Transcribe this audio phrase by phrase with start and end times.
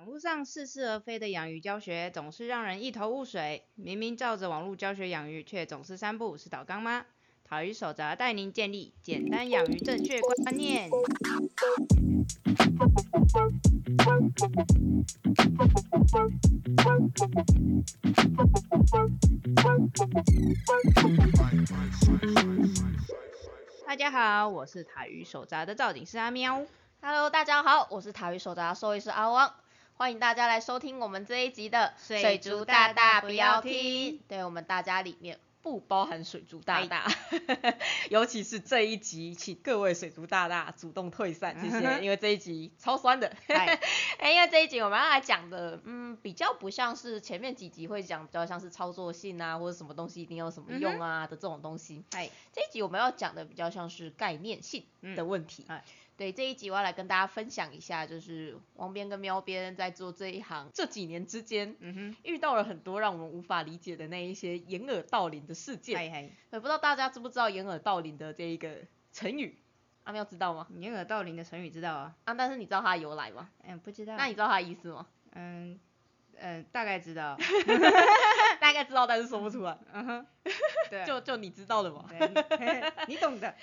[0.00, 7.04] 网络上似是而非的养鱼教学总是让人一头雾水，明明照着网络教学养鱼，却总是三步是倒缸吗？
[7.44, 10.88] 讨鱼手札带您建立简单养鱼正确观念。
[23.86, 26.64] 大家好，我是塔鱼手札的造景师阿喵。
[27.02, 29.52] Hello，大家好，我是塔鱼手札兽医师阿汪，
[30.00, 34.18] 欢迎大家来收听我们这一集的水族大大不要听。
[34.26, 37.06] 对我们大家里面不包含水族大大，
[38.08, 43.30] 尤其是这一集，请各位水族大大主动退散，谢谢，因为这一集超酸的。
[43.46, 43.78] 嗨
[44.18, 52.02] 哎，因为这一集我们要来讲的，嗯，比较不像是前面几集会讲，比较像是操作性啊，或者什么东西一定要有什么用啊的这种东西。
[52.10, 55.66] 嗨，这一集我们要讲的比较像是概念性的问题。
[55.68, 55.84] 哎
[56.20, 65.96] 对这一集我要来跟大家分享一下，就是王边跟喵边在做这一行这几年之间，嗯哼，遇到了很多让我们无法理解的那一些掩耳盗铃的事件。
[65.96, 68.82] 嗨嗨，对，不知道大家知不知道掩耳盗铃的这一个
[69.14, 69.56] 成语？
[70.04, 70.66] 阿喵知道吗？
[70.76, 72.14] 掩耳盗铃的成语知道啊？
[72.26, 73.48] 啊，但是你知道它的由来吗？
[73.62, 74.14] 嗯，不知道。
[74.18, 75.06] 那你知道它的意思吗？
[75.32, 75.80] 嗯
[76.36, 77.38] 嗯，大概知道。
[78.60, 79.78] 大概知道，但是说不出来。
[79.94, 80.26] 嗯哼，
[80.90, 82.04] 对，就就你知道的吗？
[82.10, 83.54] 对 你懂的。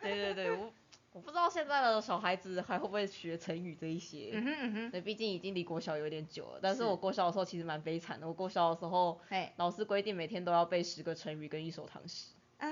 [0.00, 0.72] 对对对，我
[1.12, 4.30] 我不知道现在的小孩子还会不会学成语这一些。
[4.32, 8.26] 嗯哼嗯哼，对，毕竟已经离国小有点久了，但是是我国小的时候其实蛮悲惨的。
[8.26, 9.20] 我国小的时候，
[9.56, 12.32] 老师规定每天都要背十个成语跟一首唐诗。
[12.58, 12.68] 啊，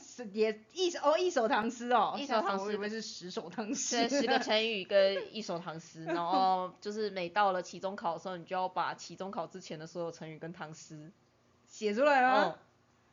[0.00, 4.08] 是也一首哦一首唐诗哦，一首唐诗我以为是十首唐诗。
[4.08, 11.12] 对，十个成语跟一首唐诗， 然后就是每到了期中考的时候，你就要把期中考之前的所有成语跟唐诗，
[11.66, 12.58] 写出来嗯吗，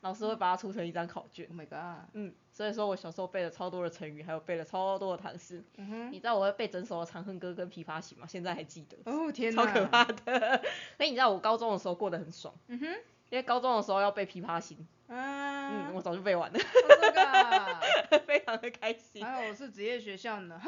[0.01, 1.47] 老师会把它出成一张考卷。
[1.47, 2.07] ？Oh my god！
[2.13, 5.63] 嗯，所以说我小时候背了超多的成语，还有背了超多的唐诗。
[5.77, 8.27] 嗯哼，你知道我会背整首的《长恨歌》跟《琵琶行》吗？
[8.27, 10.61] 现在还记得，哦天哪，超可怕的。
[10.97, 12.85] 所以你知道我高中的时候过得很爽，嗯哼，
[13.29, 14.77] 因为高中的时候要背《琵琶行》，
[15.09, 16.63] 啊，嗯，我早就背完了，哦
[17.01, 19.23] 这个， 非常的开心。
[19.25, 20.59] 还好我是职业学校呢。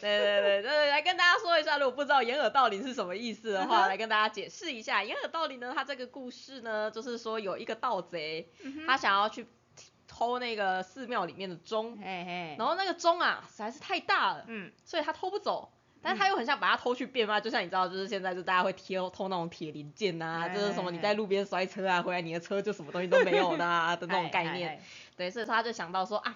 [0.00, 5.04] 对对对对，来跟大家说一下，如果不知道掩耳盗铃是什么意思的话，来跟大家解释一下。
[5.04, 9.46] 掩耳盗铃呢，它这个故事呢，就是说有一个盗贼，嗯他想要去
[10.08, 15.72] 偷那个寺庙里面的钟，嘿嘿，然后那个钟啊实在是太大了，嗯，所以他偷不走。
[16.02, 24.70] 但是他又很想把它偷去变卖，就像你知道，就是现在就大家会贴偷那种铁零件啊，哎就是什么你在路边摔车啊，回来你的车就什么东西都没有的啊 的那种概念。
[24.70, 24.80] 哎，
[25.16, 26.34] 对，所以他就想到说啊，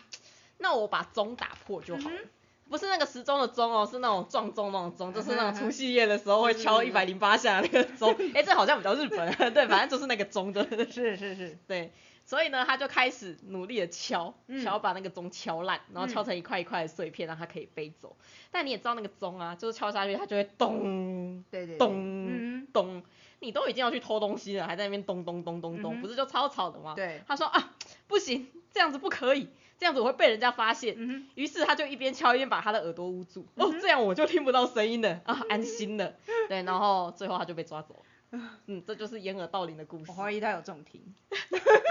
[0.59, 2.17] 那我把钟打破就好了。
[2.17, 2.29] 嗯
[2.69, 8.13] 不是那个时钟的钟哦，是那种撞钟那种钟，就是那种除夕夜的时候会敲是一百零八下那个钟。
[8.35, 11.93] 哎、这好像比较日本，对，反正就是那个钟的，是是是，对。
[12.27, 18.17] 所以呢，他就开始努力的敲，嗯想要把那个钟敲烂，然后嗯敲成一块一块的碎片，让它可以飞走。
[18.51, 23.03] 但你也知道那个钟啊，就是敲下去它就会咚对对，对咚嗯咚，
[23.39, 26.95] 你都已经要去偷东西了，还在那边咚咚咚咚咚，嗯不是就超吵的吗？
[26.97, 27.73] 对，他说啊，
[28.09, 29.49] 不行，这样子不可以，
[29.79, 30.97] 这样子我会被人家发现。
[30.99, 36.15] 嗯，于是他就一边敲一边把他的耳朵捂住，哦，这样我就听不到声音了啊，安心了。
[36.49, 38.01] 对，然后最后他就被抓走了。
[38.67, 40.15] 嗯，这就是掩耳盗铃的故事我。
[40.15, 41.03] 怀疑他有重听，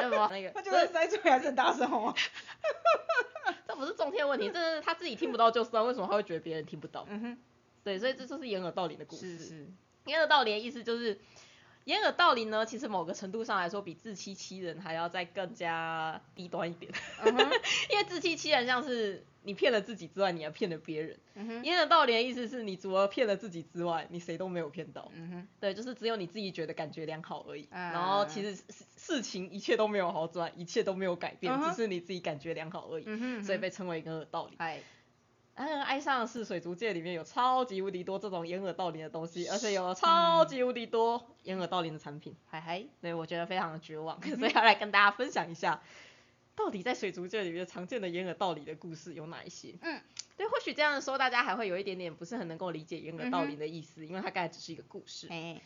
[0.02, 2.14] 那 么那个， 他就这是塞出来还是很大声哦。
[3.68, 7.06] 这不是中天问题，这是他自己听不到就算，为什么他会觉得别人听不到？
[7.10, 7.38] 嗯哼，
[7.84, 9.38] 对，所以这就是掩耳盗铃的故事。
[9.38, 9.68] 是是，
[10.06, 11.20] 掩耳盗铃的意思就是，
[11.86, 16.92] 掩耳盗铃呢，其实某个程度上来说，比自欺欺人还要再更加低端一点。
[17.22, 17.52] 嗯哼，
[17.92, 21.18] 因为自欺欺人像是你骗了自己之外，你还骗了别人。
[21.36, 25.12] 嗯，掩耳盗铃的意思是你除了骗了自己之外，你谁都没有骗到。
[25.14, 27.68] 嗯哼，对，就是只有你自己觉得感觉良好而已。
[27.72, 33.44] 啊然后其实事事情一切都没有好转，一切都没有改变，嗯只是你自己感觉良好而已。
[33.44, 34.56] 所以被称为掩耳盗铃。
[34.58, 34.82] 哎，
[35.56, 42.36] 嗯，爱上的是水族界里面有超级无敌多这种掩耳盗铃的东西，而且有超级无敌多掩耳盗铃的产品。
[42.48, 45.82] 嗨嗨，对，我觉得非常的绝望， 所以要来跟大家分享一下，
[46.56, 49.76] 到底在水族界里面常见的掩耳盗铃的故事有哪一些？
[49.82, 50.02] 嗯，
[50.38, 55.28] 对，或许这样说大家还会有一点点不是很能够理解掩耳盗嗯铃的意思，因为它刚才只是一个故事。
[55.30, 55.62] 哎，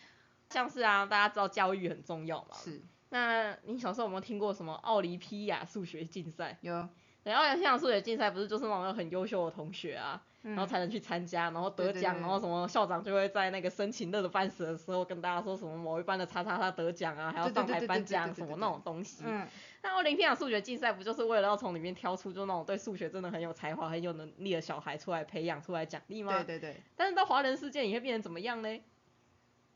[0.50, 2.56] 像是啊，大家知道教育很重要嘛？
[2.56, 6.58] 是，那你小时候有没有听过什么奥林匹亚数学竞赛？
[6.62, 6.88] 有，
[7.24, 19.24] 对，奥林匹亚数学竞赛不是就是那种很优秀的同学啊，然然后才能去参加，然后得奖，对对对然后什么校长就会在那个申请乐的半死的时候跟大家说什么某一班的叉叉叉得奖啊，还要上台颁奖什么那种东西。
[19.26, 19.48] 嗯，
[19.82, 26.44] 那奥林匹亚数学竞赛不就是为了要从里面挑出就那种对数学真的很有才华、很有能力的小孩出来培养出来奖励吗？
[26.44, 28.80] 对对对，但是到华人世界你会变成怎么样呢？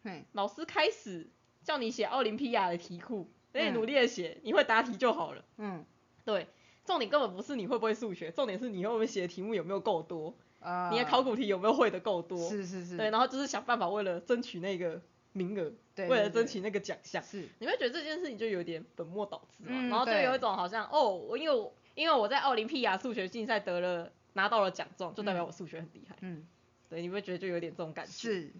[0.04, 1.30] 嘿，老师开始
[1.64, 5.46] 叫你写奥林匹亚的题库，那你嗯努力的写，你会答题就好了。
[5.58, 5.86] 嗯，
[6.26, 6.48] 对，
[6.86, 10.36] 重点根本不是你会不会数学，重点是你会不会写的题目有没有够多。
[10.60, 12.38] 啊你的考古题有没有会的够多？
[12.50, 15.02] 是是是，对，然后就是想办法为了争取那个
[15.34, 26.48] 名额，对为了争取那个奖项，是，你会觉得这件事情就有点本末倒置嘛，嗯然后就对有一种好像哦，我因为我因为我在奥林匹亚数学竞赛得了拿到了奖状，就代表我数学很厉害，嗯，
[26.90, 28.52] 对，你会觉得就有点这种感觉，是，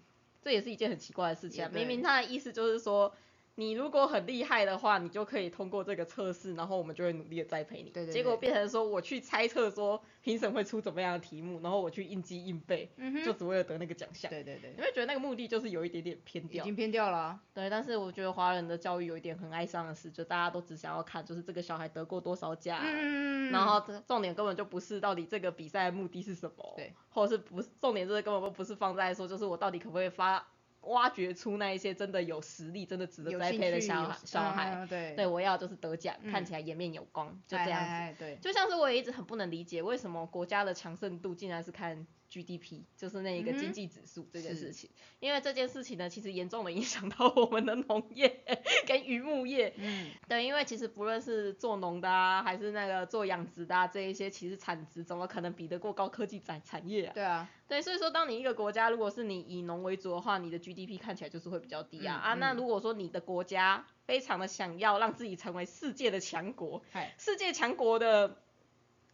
[0.42, 1.80] 这也是一件很奇怪的事情啊，也对。
[1.80, 3.14] 明明他的意思就是说。
[3.56, 7.90] 你如果很厉害的话，你就可以通过这个测试，然后我们就会努力的栽培你。
[7.90, 14.28] 对对对结果变成说我去猜测说评审会出怎么样的题目，然后我去应激应背，嗯就只为了得那个奖项。
[14.30, 16.64] 对对对你，会觉得那个目的就是有一点点偏掉。
[16.64, 30.44] 已经偏掉了啊，对，但是我觉得华人的教育有一点很哀伤的事，就大家都只想要看就是这个小孩得过多少奖，嗯然后这重点根本就不是到底这个比赛的目的是什么，对，或者是不是重点就是根本就不是放在说就是我到底可不可以发
[30.86, 35.14] 挖掘出那一些真的有实力、真的值得栽培的小孩小孩，嗯对。
[35.14, 36.30] 对我要就是得奖，嗯。
[36.30, 37.80] 看起来颜面有光，就哎这样。
[37.84, 37.90] 子。
[37.90, 44.90] 哎哎对，就像是我也一直很不能理解，为什么国家的强盛度竟然是看 GDP，就是那一个经济指数这件事情。
[45.20, 48.42] 因为这件事情呢，其实严重的影响到我们的农业
[48.86, 49.72] 跟渔牧业。
[49.76, 57.12] 嗯，对，因为其实不论是做农的啊，还是那个做养殖的啊，这一些其实产值怎么可能比得过高科技产产业啊？
[57.14, 62.34] 对啊，对，所以说当你一个国家，如果是你以农为主的话，你的 GDP 看起来就是会比较低啊、嗯啊。
[62.34, 66.82] 那嗯如果说你的国家非常的想要让自己成为世界的强国，
[67.18, 68.36] 世界强国的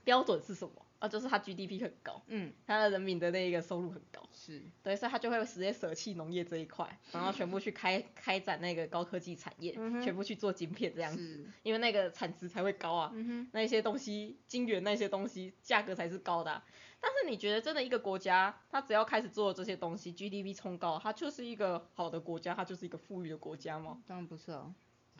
[0.05, 0.73] 标准是什么？
[1.01, 13.13] 啊，就是它 GDP 很高，嗯，它的人民的那个收入很高，是，对，所以它就会直接舍弃农业这一块，然后全部去开开展那个高科技产业，嗯全部去做晶片这样子，因为那个产值才会高啊。
[13.53, 16.65] 那些东西，晶圆那些东西，价格才是高的啊、
[17.01, 24.03] 但是你觉得真的一个国家，它只要开始做这些东西，GDP 冲高，它就是一个好的国家，它就是一个富裕的国家吗？
[24.07, 24.75] 当然不是哦，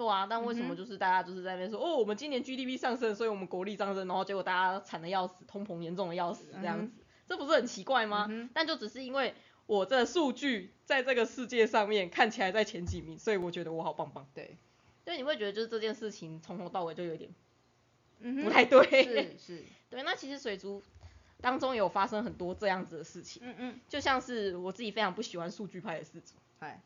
[0.07, 6.93] 对啊，但为什么就是大家就是在那边说，哦，我们今年 GDP 上升，所以我们国力上升，然后结果大家惨的要死，通膨严重的要死，这样子，
[7.29, 8.27] 这不是很奇怪吗？
[8.31, 9.35] 嗯但就只是因为
[9.67, 14.27] 我这数据在这个世界上面看起来在前几名，所以我觉得我好棒棒。
[14.35, 14.57] 对，
[15.05, 17.31] 所以你会觉得就是这件事情从头到尾就有点
[18.43, 18.83] 不太对。
[19.05, 20.83] 是是，对，那其实水族
[21.43, 26.35] 当中有发生很多这样子的事情，嗯嗯，就像是我自己非常不喜欢数据派的事主。
[26.59, 26.81] 嗨，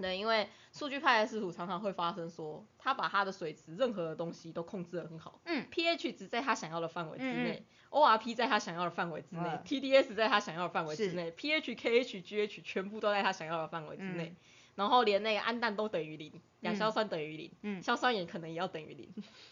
[0.00, 14.36] 对，因为数据派的师傅常常会发生说，他把他的水质任何的东西都控制得很好，嗯，pH 值在他想要的范围之内、o r p 在他想要的范围之内、嗯 TDS 在他想要的范围之内，pH、KH、GH 全部都在他想要的范围之内，嗯。
[14.74, 16.32] 然后连那个氨氮都等于零，
[16.62, 17.80] 亚硝酸等于零，嗯。
[17.80, 19.08] 硝酸盐可能也要等于零，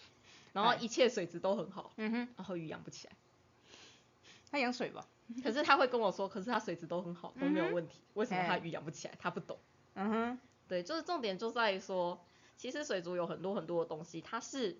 [0.53, 0.79] 然后哎。
[0.81, 3.15] 一切水质都很好，嗯哼，然后鱼养不起来。
[4.51, 5.07] 他养水吧，
[5.45, 8.59] 可是他会跟我说，可是他水质都很好，都没有问题，为什么他哎。
[8.59, 9.15] 鱼养不起来？
[9.21, 9.57] 他不懂。
[9.95, 12.25] 嗯哼，对，就是重点就在于说，
[12.57, 14.79] 其实水族有很多很多的东西，它是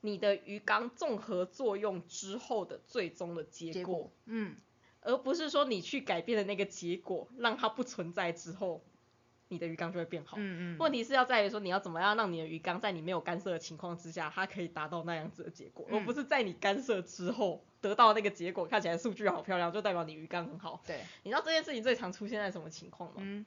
[0.00, 4.56] 你的鱼缸综合作用之后的最终的结果，结果，嗯，
[5.00, 8.84] 而不是说你去改变的那个结果，让它不存在之后，
[9.48, 10.36] 你的鱼缸就会变好。
[10.38, 20.82] 嗯嗯，问题是要在于说，你要怎么样让你的鱼缸在你没有干涉的情况之下，它可以达到那样子的结果，而嗯不是在你干涉之后得到那个结果，看起来数据好漂亮，就代表你鱼缸很好。
[20.86, 23.16] 对，你知道这件事情最常出现在什么情况吗？
[23.20, 23.46] 嗯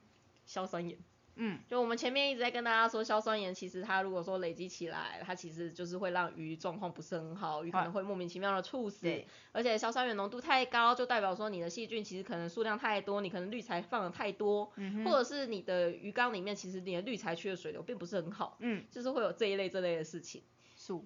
[0.49, 0.97] 硝酸盐。
[1.41, 9.07] 嗯，就我们前面一直在跟大家说，硝酸盐其实它如果说累积起来，它其实就是会让鱼状况不是很好，鱼可能会莫名其妙的猝死。
[9.53, 20.43] 而且硝酸盐浓度太高，就代表说你的细菌其实可能数量太多，你可能滤材放的太多，嗯或者是你的鱼缸里面其实你的滤材区的水流并不是很好，嗯，就是会有这一类这类的事情。
[20.75, 20.99] 是，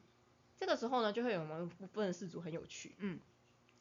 [0.57, 3.19] 这个时候呢，就会有某一部分的事主很有趣，嗯，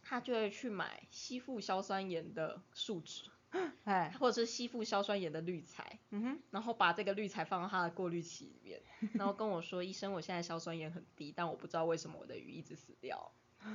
[0.02, 3.22] 他就会去买吸附硝酸盐的树脂，
[3.84, 5.98] 哎，或者是吸附硝酸盐的滤材。
[6.10, 8.80] 嗯哼，然后把这个滤材放到它的过滤器里面，
[9.14, 13.32] 然后跟我说，医生，我现在硝酸盐很低，但我不知道为什么我的鱼一直死掉，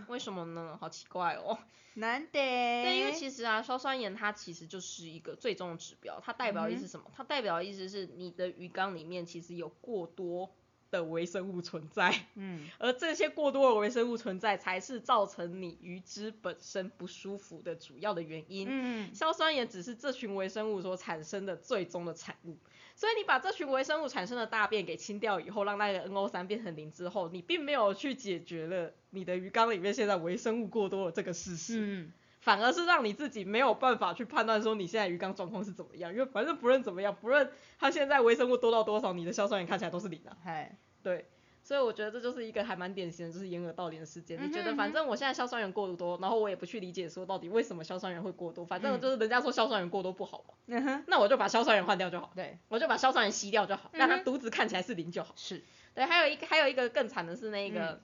[0.08, 0.78] 为什么呢？
[0.80, 1.58] 好奇怪哦。
[1.96, 7.10] 难得，对，因为其实啊，硝酸盐它其实就是一个最终的指标，它代表的意思是什么？
[7.16, 10.54] 它代表的意思是你的鱼缸里面其实有过多
[10.92, 18.68] 的微生物存在，嗯， 而这些过多的微生物存在才是造成你鱼脂本身不舒服的主要的原因。
[18.70, 22.58] 嗯，硝酸盐只是这群微生物所产生的最终的产物，
[22.96, 32.12] 所以你把这群微生物产生的大便给清掉以后，让那个 NO 三变成零之后，你并没有去解决了你的鱼缸里面现在微生物过多的这个事实，嗯，
[32.48, 41.26] 反而是让你自己没有办法去判断说你现在鱼缸状况是怎么样，因为反正不论怎么样，不论它现在微生物多到多少，你的硝酸盐看起来都是零啊，嗨，对。
[41.62, 44.42] 所以我觉得这就是一个还蛮典型的，就是掩耳盗铃的事件。
[44.42, 49.02] 你觉得反正我现在硝酸盐过多，然后我也不去理解说到底为什么硝酸盐会过多，反正嗯。
[49.02, 54.24] 就是人家说硝酸盐过多不好嘛，嗯哼，那我就把硝酸盐换掉就好，对，我就把硝酸盐吸掉就好，让它嗯哼。
[54.24, 55.34] 独子看起来是零就好。
[55.36, 55.62] 是，
[55.94, 58.02] 对，还有一个还有一个更惨的是那个，嗯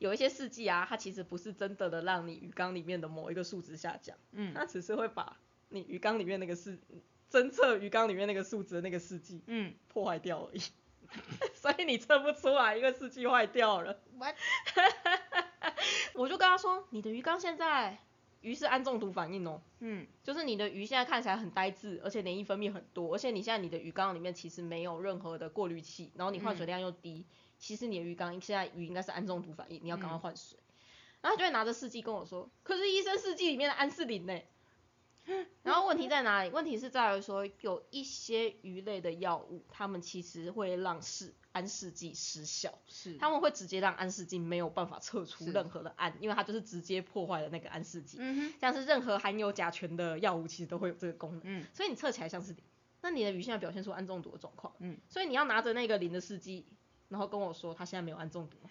[0.00, 5.36] 有一些试剂啊，它其实不是真的的让你鱼缸里面的某一个数值下降，嗯它只是会把
[5.68, 6.78] 你鱼缸里面那个试
[7.30, 10.60] 侦测鱼缸里面那个数值的那个试剂嗯，破坏掉而已。
[11.54, 14.00] 所以你测不出来，因为试剂坏掉了。
[14.16, 14.34] What？
[16.14, 17.98] 我就跟他说，你的鱼缸现在
[18.40, 27.24] 鱼是氨中毒反应哦，嗯就是你的鱼现在看起来很呆滞，而且黏液分泌很多，而且你现在你的鱼缸里面其实没有任何的过滤器，然后你换水量又低，
[27.60, 30.58] 其实你的鱼缸现在鱼应该是氨中毒反应，你要赶快换水。
[31.20, 34.40] 然后他就会拿着试剂跟我说，可是医生试剂里面的安士林呢？
[35.62, 36.50] 然后问题在哪里？
[36.50, 42.78] 问题是在于说有一些鱼类的药物，它们其实会让是安士剂失效。
[42.88, 48.18] 是，他们会直接让安士剂没有办法测出任何的氨，因为它就是直接破坏了那个安士剂。
[48.58, 51.42] 像是任何含有甲醛的药物，其实都会有这个功能。
[51.44, 52.64] 嗯所以你测起来像是零，
[53.02, 54.74] 那你的鱼现在表现出氨中毒的状况。
[54.78, 56.64] 嗯，所以你要拿着那个零的试剂，
[57.10, 58.56] 然后跟我说他现在没有氨中毒。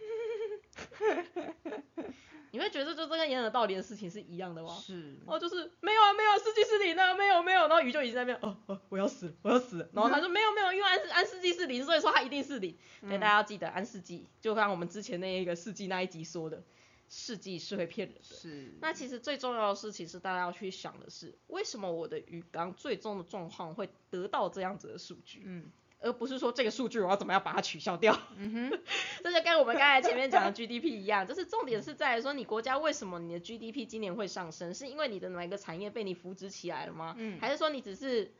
[2.51, 4.75] 你会觉得就这跟掩耳盗铃的事情是一样的吗？
[4.81, 12.75] 是，哦，就是没有啊，没有，试剂是零啊，没有没有，然后鱼就已经在那边，哦哦，我要死了，我要死了，然后他说没有没有，因为安安试剂是零，所以说它一定是零。
[13.01, 16.63] 所以大家要记得安试剂，就像我们之前那一个试剂那一集说的，
[17.07, 18.23] 试剂是会骗人的。
[18.23, 28.17] 是，那其实最重要的事情是大家要去想的是，为什么我的鱼缸最终的状况会得到这样子的数据，嗯而不是说这个数据我要怎么样把它取消掉。
[28.37, 28.79] 嗯哼，
[29.23, 37.15] 这就跟我们刚才前面讲的 GDP 一样，就是重点是在于说你国家为什么你的 GDP 今年会上升，是因为你的哪一个产业被你扶植起来了吗？
[37.17, 38.31] 嗯还是说你只是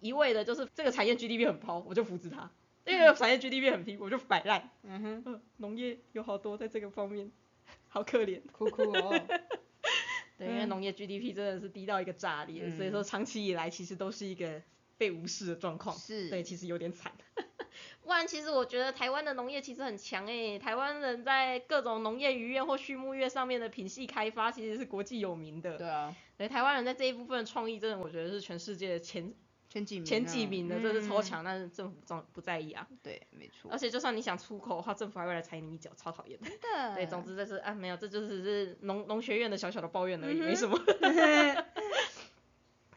[0.00, 2.50] 一味的就是这个产业 GDP 很高，我就扶植它，
[2.84, 4.70] 那个产业 GDP 很低，我就摆烂。
[4.82, 7.30] 嗯哼，嗯，农业有好多在这个方面，
[7.88, 8.40] 好可怜。
[8.52, 9.14] 酷酷哦，
[10.36, 14.60] 对，因为嗯农业 GDP 真的是低到一个炸裂，嗯所以说长期以来其实都是一个
[15.04, 15.94] 被无视的状况。
[15.96, 17.12] 是对，其实有点惨。
[18.02, 25.76] 不然其实我觉得台湾的农业其实很强诶、台湾人在各种农业渔业或畜牧业上面的品系开发其实是国际有名的。
[25.76, 29.32] 对啊，对，台湾人在这一部分的创意，真的我觉得是全世界前
[29.68, 32.86] 前几名，前几名的，这是超嗯，强，但是政府不不在意啊。
[33.02, 36.48] 对，没错而，且就算你想出口的话，政府还会来踩你一脚，超讨厌的。
[36.48, 40.78] 真的， 对，总之这是啊没有，这就是是农农学院的小小的抱怨而已，嗯没什么。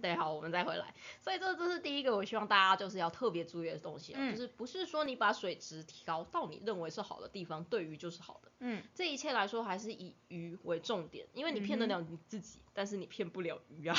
[0.02, 0.94] 对，好，我们再回来。
[1.22, 8.52] 所以这这是第一个，我希望大家就是要特别注意的东西、啊，嗯就是不是说你把水质提高到你认为是好的地方，对鱼就是好的。
[8.60, 13.96] 嗯，这一切来说还是以鱼为重点，因为你骗得了你自己，但是你骗不了鱼啊。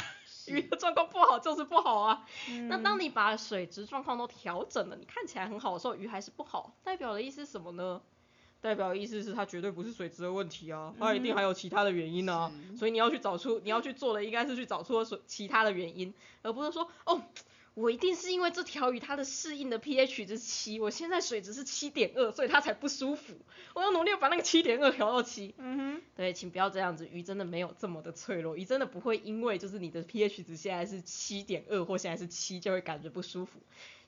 [0.46, 2.26] 鱼的状况不好就是不好啊。
[2.68, 8.00] 那嗯当你把水质状况都调整了，你看起来很好的时候，鱼还是不好，代表的意思是什么呢？
[8.60, 12.50] 代表意思是它绝对不是水质的问题啊，它一定还有其他的原因啊。
[12.70, 16.12] 是所以你要去找出，你要去做的应该是去找出水其他的原因，
[16.42, 17.22] 而不是说哦，
[17.74, 23.34] 我一定是因为这条鱼它的适应的 pH 值七，我现在水质是七点二，所以它才不舒服。
[23.74, 25.54] 我要努力把那个七点二调到七。
[25.58, 33.60] 嗯哼对，请不要这样子，鱼真的没有这么的脆弱，鱼真的不会因为就是你的 pH 值现在是七点二或现在是七就会感觉不舒服。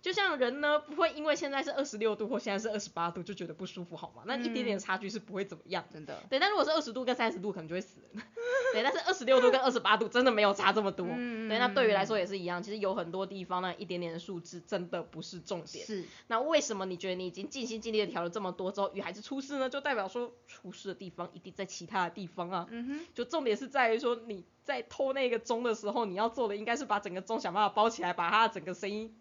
[0.02, 4.22] 就像人呢，不会因为现在是二十六度或现在是二十八度就觉得不舒服，好吗？
[4.26, 5.84] 那一点点差距是不会怎么样，。
[5.92, 8.22] 真的，对，但如果是二十度跟三十度，可能就会死人。
[8.72, 11.06] 对，但是二十六度跟二十八度真的没有差这么多。
[11.10, 12.62] 嗯对，那对于来说也是一样。
[12.62, 15.84] 其实有很多地方呢，一点点的数字真的不是重点。
[15.84, 19.68] 是，那为什么你觉得你已经尽心尽力的调了这么多之后，鱼还是出事呢？
[19.68, 22.66] 就代表说出事的地方一定在其他的地方啊。
[22.70, 29.14] 嗯哼，就重点是在于说你在偷那个钟的时候，你要做的应该是把整个钟想办法包起来，把它的整个声音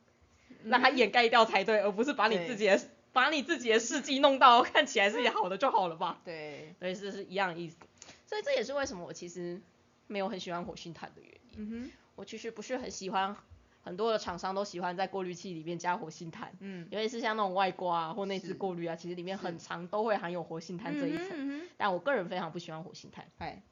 [0.66, 2.80] 让它掩盖掉才对，而不是把你自己的
[3.12, 6.22] 把你自己的事迹弄到看起来是好的就好了吧？
[6.26, 7.78] 对，对，是是一样的意思。
[8.26, 9.62] 所以这也是为什么我其实
[10.08, 11.40] 没有很喜欢活性炭的原因。
[11.58, 13.36] 嗯哼，我其实不是很喜欢，
[13.82, 21.62] 很多的厂商都喜欢在过滤器里面加活性炭，嗯，尤其是像那种外挂啊或内置过滤啊，其实里面很长都会含有活性炭这一层。
[21.78, 23.26] 但我个人非常不喜欢活性炭。
[23.40, 23.64] 哎，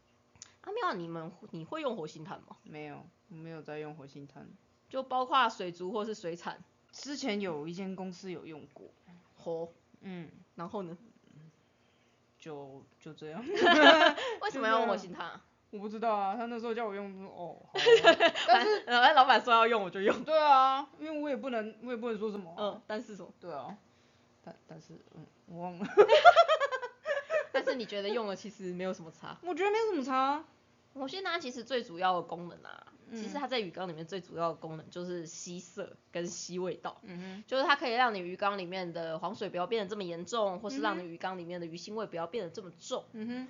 [0.61, 2.57] 阿妙，你们你会用活性炭吗？
[2.63, 4.47] 没有，我没有在用活性炭，
[4.89, 6.63] 就包括水族或是水产
[6.97, 8.87] 之前有一间公司有用过，
[9.43, 9.69] 哦，
[10.01, 10.97] 嗯，然后呢？
[12.39, 13.43] 就就这样，
[14.41, 15.41] 为什么要用活性炭啊？
[15.69, 18.15] 我不知道啊，他那时候叫我用，哦，好啊
[18.47, 20.23] 但是呃，老板说要用我就用。
[20.23, 23.31] 对啊，因为我也不能，我也不能说什么啊、嗯，但是什么？
[23.39, 23.77] 对啊，
[24.43, 25.85] 但但是嗯，我忘了，
[27.51, 29.37] 但是你觉得用了其实没有什么差。
[29.41, 30.45] 我觉得没有什么差啊，
[30.93, 36.99] 活性炭其实最主要的功能啊，其实嗯它在鱼缸里面最主要的功能就是吸色跟吸味道。
[37.03, 43.05] 嗯就是它可以让你鱼缸里面的黄水不要变得这么严重，或是让嗯你鱼缸里面的鱼腥味不要变得这么重。
[43.13, 43.47] 嗯哼，嗯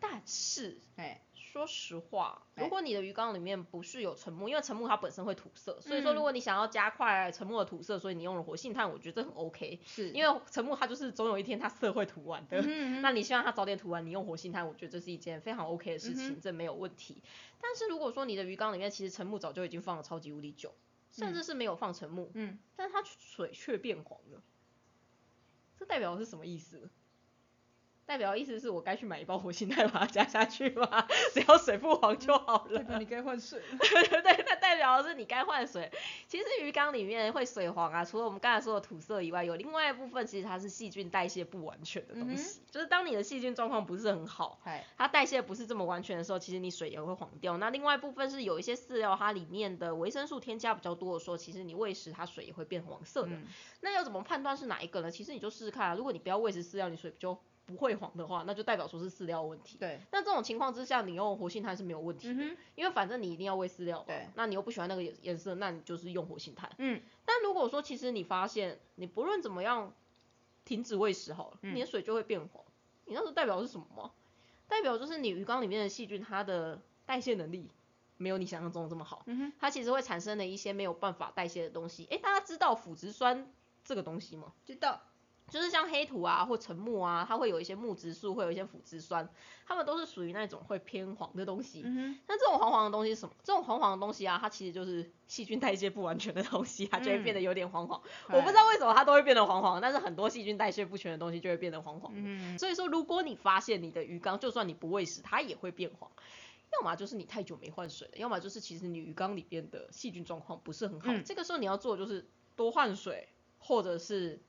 [0.00, 1.20] 但是哼，哎，
[1.52, 2.62] 说实话，哎。
[2.62, 6.14] 如果你的鱼缸里面不是有沉木，因为沉木它本身会吐色，所以说嗯。
[6.14, 9.80] 如果你想要加快沉木的吐色，所以你用了活性炭，我觉得这很 OK。
[9.84, 10.10] 是。
[10.10, 17.22] 因为沉木它就是总有一天它色会吐完的，嗯那你希望它早点吐完，你用活性炭，我觉得这是一件非常 OK 的事情，这没有问题。
[17.60, 20.72] 但是如果说你的鱼缸里面其实沉木早就已经放了超级无敌久，
[21.10, 24.40] 甚至是没有放沉木，嗯，但是它水却变黄了，
[25.76, 26.88] 这代表的是什么意思？
[28.10, 31.06] 代表意思是我该去买一包活性炭把它加下去吗？
[31.32, 32.98] 只要水不黄就好了。
[32.98, 33.62] 你该换水。
[33.78, 35.88] 对 对对，那代表的是你该换水。
[36.26, 42.60] 其实鱼缸里面会水黄啊，除了我们刚才说的土色以外，有另外一部分其实它是细菌代谢不完全的东西。
[42.68, 44.58] 就是当你的细菌状况不是很好，
[44.98, 47.58] 它代谢不是这么完全的时候，其实你水也会黄掉。
[47.58, 53.28] 那另外一部分是有一些饲料它里面的维生素添加比较多的时候，其实你喂食它水也会变黄色的。
[53.30, 53.46] 嗯
[53.82, 55.10] 那要怎么判断是哪一个呢？
[55.10, 55.94] 其实你就试试看啊。
[55.94, 57.38] 如果你不要喂食饲料，你水就
[57.70, 59.78] 不会黄的话，那就代表说是饲料问题。
[59.78, 66.70] 对，那这种情况之下，你用活性炭是没有问题的，嗯，因为反正你一定要喂饲料嘛对那你又不喜欢那个颜颜色，那你就是用活性炭。
[66.78, 69.94] 嗯，但如果说其实你发现你不论怎么样
[70.64, 72.64] 停止喂食好了，嗯你的水就会变黄，
[73.04, 74.10] 你那时候代表是什么吗？
[74.68, 77.68] 代表就是你鱼缸里面的细菌它的代谢能力
[78.16, 82.06] 没有你想象中的这么好，嗯哼，它其实会产生了一些没有办法代谢的东西。
[82.10, 84.52] 诶，大家知道腐殖酸这个东西吗？
[84.64, 85.00] 知道。
[85.50, 89.28] 就是像黑土啊或沉木啊，它会有一些木质素，会有一些腐殖酸，
[89.66, 91.82] 它们都是属于那种会偏黄的东西。
[91.84, 93.34] 嗯，那这种黄黄的东西是什么？
[93.42, 98.00] 这种黄黄的东西啊，它其实就是细菌代谢不完全的东西，它就会变得有点黄黄。
[98.28, 102.12] 我不知道为什么它都会变得黄黄，但是很多细菌代谢不全的东西就会变得黄黄。
[102.14, 106.10] 嗯所以说，如果你发现你的鱼缸，就算你不喂食，它也会变黄。
[106.72, 111.12] 要么就是你太久没换水了，要么就是其实你鱼缸里边的细菌状况不是很好。
[111.12, 113.28] 嗯这个时候你要做的就是多换水，
[113.58, 114.40] 或者是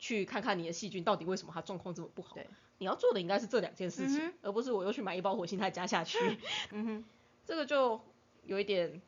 [0.00, 2.44] 去看看你的细菌到底为什么它状况这么不好对。
[2.78, 6.18] 你要做的应该是这两件事情，嗯而不是我又去买一包活性炭加下去。
[6.72, 7.04] 嗯哼，
[7.44, 8.00] 这个就
[8.44, 9.02] 有一点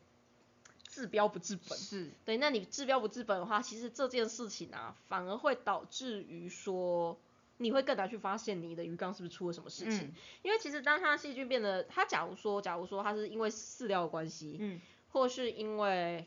[0.87, 1.79] 治标不治本。
[1.79, 7.19] 是，对，那你治标不治本的话，其实这件事情啊，反而会导致于说，
[7.57, 10.09] 你会更难去发现你的鱼缸是不是出了什么事情。
[10.09, 14.79] 嗯因为其实当它细菌变得，它假如说，假如说它是因为饲料的关系，嗯
[15.11, 16.27] 或是因为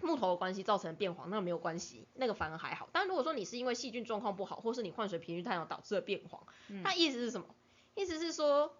[0.00, 2.88] 木头的关系造成变黄，那个没有关系，那个反而还好。
[2.92, 7.46] 但如果说你是因为细菌状况不好，或是你换水频率太高导致的变黄，嗯意思是什么？
[7.94, 8.74] 意思是说，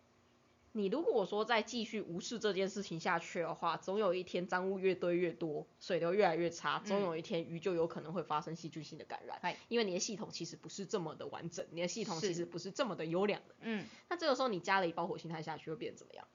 [0.72, 9.38] 你如果说再继续无视这件事情下去的话，总有一天脏污越堆越多，水流越来越差，总有一天鱼就有可能会发生细菌性的感染。
[9.40, 13.54] 嗨因为你的系统其实不是这么的完整，你的系统其实不是这么的优良的。
[13.60, 16.26] 嗯那这个时候你加了一包活性炭下去，会变怎么样？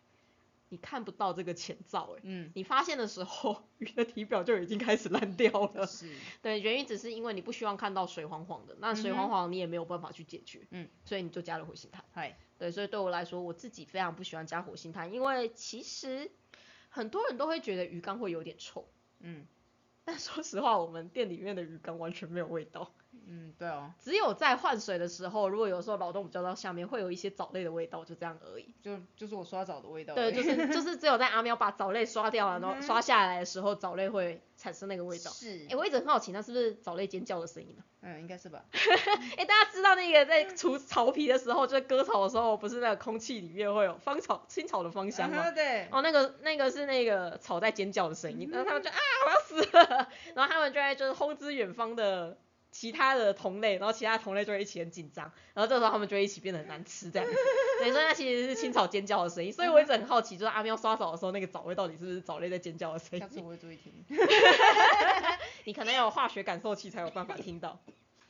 [0.70, 5.86] 你看不到这个前兆、欸，嗯，你发现的时候，鱼的体表就已经开始烂掉了。
[5.86, 6.10] 是，
[6.42, 12.06] 对，原因只是因为你不希望看到水黄黄的，那水黄黄你也没有办法去解决，嗯，所以你就加了活性炭。
[12.12, 16.32] 嗨，对，所以对我来说，我自己非常不喜欢加活性炭，因为其实
[16.90, 18.88] 很多人都会觉得鱼缸会有点臭，
[19.20, 19.46] 嗯。
[20.06, 22.92] 但说实话，我们店里面的鱼缸完全没有味道，
[23.28, 28.74] 嗯，对哦，只有在换水的时候，如果有时候劳动比较到下面，会有一些藻类的味道，就这样而已。
[28.82, 35.32] 就就是我刷澡的味道而对，就是 就是只有在阿喵把藻类刷掉了，然后刷下来的时候，藻类会产生那个味道。
[35.32, 38.64] 是哎、，我一直很好奇，那是不是藻类尖叫的声音呢、嗯，应该是吧。
[39.38, 45.52] 哎、大家知道那个在除草皮的时候，就是割草的时候，不是那个空气里面会有芳草、青草的芳香吗？
[45.52, 52.38] 对，哦，那个那个是那个草在尖叫的声音，然后他们就啊我要死了， 然后他们就在就是轰之远方的
[52.72, 57.28] 其他的同类，然后其他同类就会一起很紧张，然后这个时候他们就会一起变得很难吃这样。
[57.80, 63.20] 对，所以那其实是青草尖叫的声音，所以我一直很好奇，就是阿喵刷澡的时候那个藻类到底是不是藻类在尖叫的声音？
[63.20, 63.94] 下次我会注意听。
[65.66, 67.80] 你可能要有化学感受器才有办法听到。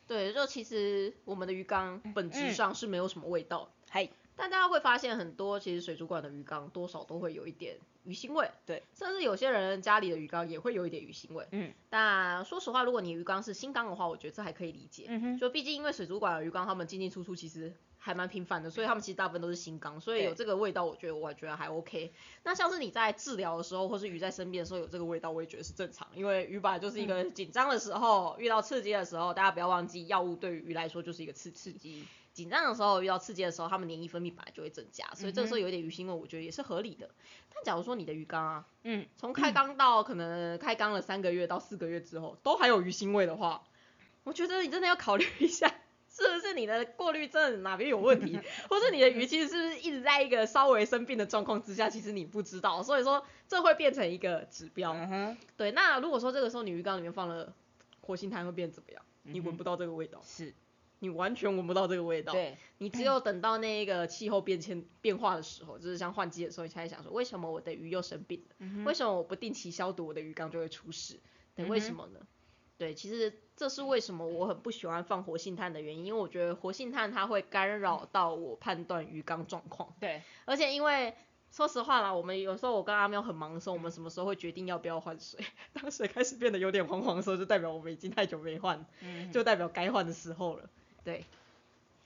[0.08, 3.72] 对，就其实我们的鱼缸本质上是没有什么味道的。
[3.90, 11.46] 嗨，但大家会发现很多其实水族馆的鱼缸多少都会有一点鱼腥味，对，甚至有些人家里的鱼缸也会有一点鱼腥味。
[11.52, 15.06] 嗯但说实话，如果你鱼缸是新缸的话，我觉得这还可以理解。
[15.10, 22.14] 嗯哼，就毕竟因为水族馆的鱼缸，他们进进出出其实还蛮频繁的，所以他们其实大部分都是新缸，所以有这个味道，我觉得我觉得还 OK。
[22.44, 32.06] 那像是你在治疗的时候，或是鱼在身边的时候有这个味道，我也觉得是正常，因为鱼本来就是一嗯个紧张的时候，遇到刺激的时候，大家不要忘记，药物对于鱼来说就是一个刺刺激。
[32.32, 37.10] 紧张的时候遇到刺激的时候，它们黏液分泌本来就会增加，所以这个时候有一点鱼腥味，我觉得也是合理的。
[37.54, 43.64] 但假如说你的鱼缸啊，嗯，从开缸到可能开缸了三个月到四个月之后，都还有鱼腥味的话，
[44.24, 45.74] 我觉得你真的要考虑一下，
[46.20, 54.96] 是不是你的过滤症哪边有问题，或是你的鱼其实是不是一直在一个稍微生病的状况之下，其实你不知道，所以说这会变成一个指标。
[55.56, 57.54] 对，那如果说这个时候你鱼缸里面放了
[58.02, 59.02] 活性炭，会变怎么样？
[59.24, 60.22] 你闻不到这个味道。
[60.26, 60.54] 是，
[61.00, 62.34] 你完全闻不到这个味道。
[62.34, 68.56] 对，你只有等到那个气候变迁变化的时候，就是像换季的时候，你才会想说，为什么我的鱼又生病了？
[68.60, 71.20] 嗯为什么我不定期消毒，我的鱼缸就会出事？
[71.56, 72.20] 对，为什么呢？
[72.78, 81.14] 对，其实这是为什么我很不喜欢放活性炭的原因，因为我觉得活性炭它会干扰到我判断鱼缸状况，对，而且因为
[81.52, 85.44] 说实话啦，我们有时候我跟阿喵很忙的时候，我们什么时候会决定要不要换水？
[85.74, 90.70] 当水开始变得有点黄黄的时候，就代表我们已经太久没换，嗯就代表该换的时候了。
[91.04, 91.26] 对，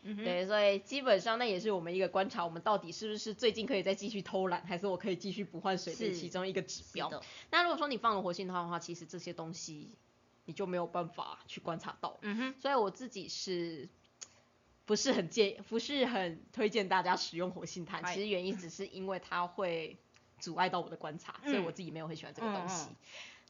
[0.01, 7.21] 嗯，对，所以基本上那也是我们一个观察，我们到底是不是最近可以再继续偷懒，还是我可以继续不换水的是其中一个指标。
[7.51, 9.91] 那如果说你放了活性炭的话，其实这些东西
[10.45, 12.17] 你就没有办法去观察到。
[12.21, 13.87] 嗯哼，所以我自己是
[14.85, 18.03] 不是很建，不是很推荐大家使用活性炭。
[18.05, 19.97] 其实原因只是因为它会
[20.39, 22.89] 阻碍到我的观察，所以嗯我自己没有很喜欢这个东西。
[22.89, 22.95] 嗯嗯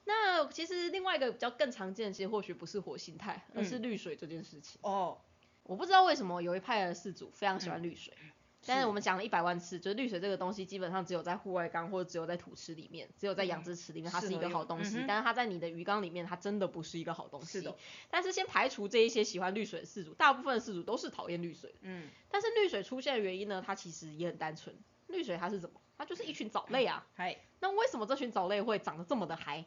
[0.05, 4.77] 那其实另外一个比较更常见的，其实或许不是活性炭，而是嗯滤水这件事情。
[4.83, 5.17] 哦，
[5.63, 8.13] 我不知道为什么有一派的饲主非常喜欢滤水，
[8.65, 17.59] 但是是我们讲了一百万次，就是绿水这个东西基本上只有在户外缸或者只有在土池里面，只有在养殖池里面它是一个好东西，嗯但是它在你的鱼缸里面它真的不是一个好东西。
[17.59, 17.75] 是的。
[18.09, 21.73] 但是先排除这一些喜欢绿水的饲主，大部分的饲主都是讨厌绿水。
[21.81, 24.75] 嗯，但是绿水出现的原因呢，它其实也很单纯。
[25.07, 25.79] 绿水它是什么？
[25.97, 27.05] 它就是一群藻类啊。
[27.15, 29.65] 嗨，那为什么这群藻类会长得这么的嗨？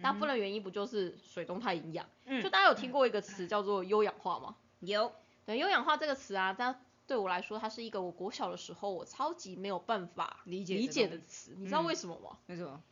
[0.00, 2.08] 大部分的原因不就是水中太营养？
[2.24, 4.56] 嗯就大家有听过一个词叫做优氧化吗？
[4.80, 5.12] 有，
[5.44, 6.80] 对，优氧化这个词啊，它
[7.12, 11.54] 对我来说，它是一个我国小的时候我超级没有办法理解理解的词。
[11.58, 12.38] 你知道嗯为什么吗？
[12.46, 12.82] 为什么，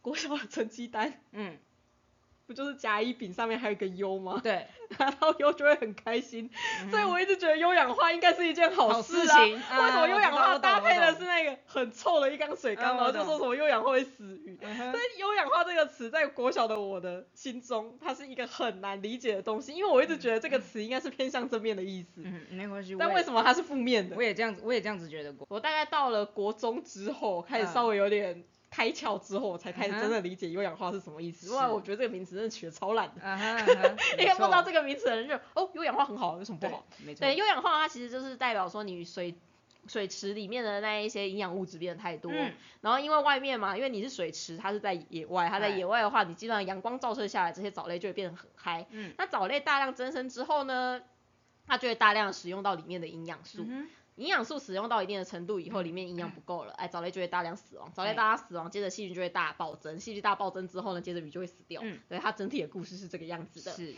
[0.00, 1.58] 国小的成绩单嗯，
[2.50, 4.40] 不就是甲乙丙上面还有一个优吗？
[4.42, 4.66] 对，
[4.98, 6.50] 拿到优就会很开心，
[6.90, 9.20] 所以我一直觉得优氧化应该是一件好好事啊。
[9.20, 9.54] 事情。
[9.54, 14.58] 为什么优氧化搭配的是那个很臭的一缸水缸，然后就说什么优氧化会死鱼？
[14.62, 14.90] 嗯哼。
[14.92, 24.16] 但优氧化这个词在国小的我的心中，它是一个很难理解的东西，因为我一直觉得这个词应该是偏向正面的意思，嗯，没关系，但为什么它是负面的？
[24.16, 24.22] 我？
[24.24, 27.72] 也这样子，我也这样子觉得过，我大概到了国中之后，开始嗯。
[27.72, 31.46] 稍微有点开窍之后，我才开始真的理解优氧化是什么意思。
[31.46, 33.20] 是不然我觉得这个名词真的取得超烂的。
[33.22, 39.34] 啊哈啊哈，一个 不知道这个个名词的人就哦，优氧化很好，有什么不好？，没错，对，优氧化它其实就是代表说你水
[39.88, 48.86] 水池里面的那一些营养物质变得太多，嗯然后因为外面嘛，因为你是水池，它是在野外，它在哎野外的话，你基本上阳光照射下来，这些藻类就会变得很嗨。
[48.90, 51.02] 嗯那藻类大量增生之后呢，
[51.66, 53.64] 它就会大量使用到里面的营养素。
[53.68, 53.88] 嗯
[54.20, 61.80] 营养素使用到一定的程度以后，里面营养不够了，哎，藻类就会大量死亡，藻类哎大量死亡，接着细菌就会大暴增，细菌大暴增之后呢，接着鱼就会死掉。
[61.82, 63.72] 嗯对，它整体的故事是这个样子的。
[63.72, 63.94] 是，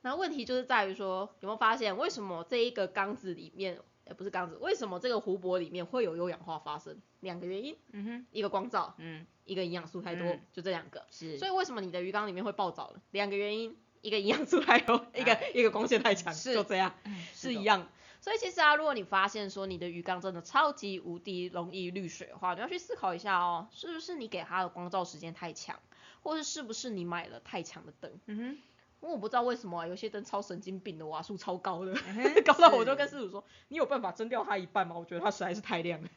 [0.00, 6.96] 那问题就是在于说，有没有发现为什么这一个缸子里面，呃，不是缸子，为什么这个湖泊里面会有有氧化发生？
[7.20, 11.04] 两个原因，嗯哼，一个光照，嗯一个营养素太多，嗯就这两个。
[11.10, 13.02] 是，所以为什么你的鱼缸里面会暴藻了？
[13.10, 17.86] 两个原因，一个营养素还有 一个、一个光线太强，是就这样，嗯是一样。
[18.26, 25.78] 所以其实啊，如果你发现说你的鱼缸真的超级无敌容易滤水的话，你要去思考一下哦，是不是你给它的光照时间太强，
[26.24, 28.10] 或是是不是你买了太强的灯？
[28.26, 28.42] 嗯哼，
[29.02, 34.98] 因为我不知道为什么、啊、有些灯超神经病的，瓦数超高的，嗯哼 高到我就跟是师傅说，你有办法蒸掉它一半吗？
[34.98, 36.08] 我觉得它实在是太亮了。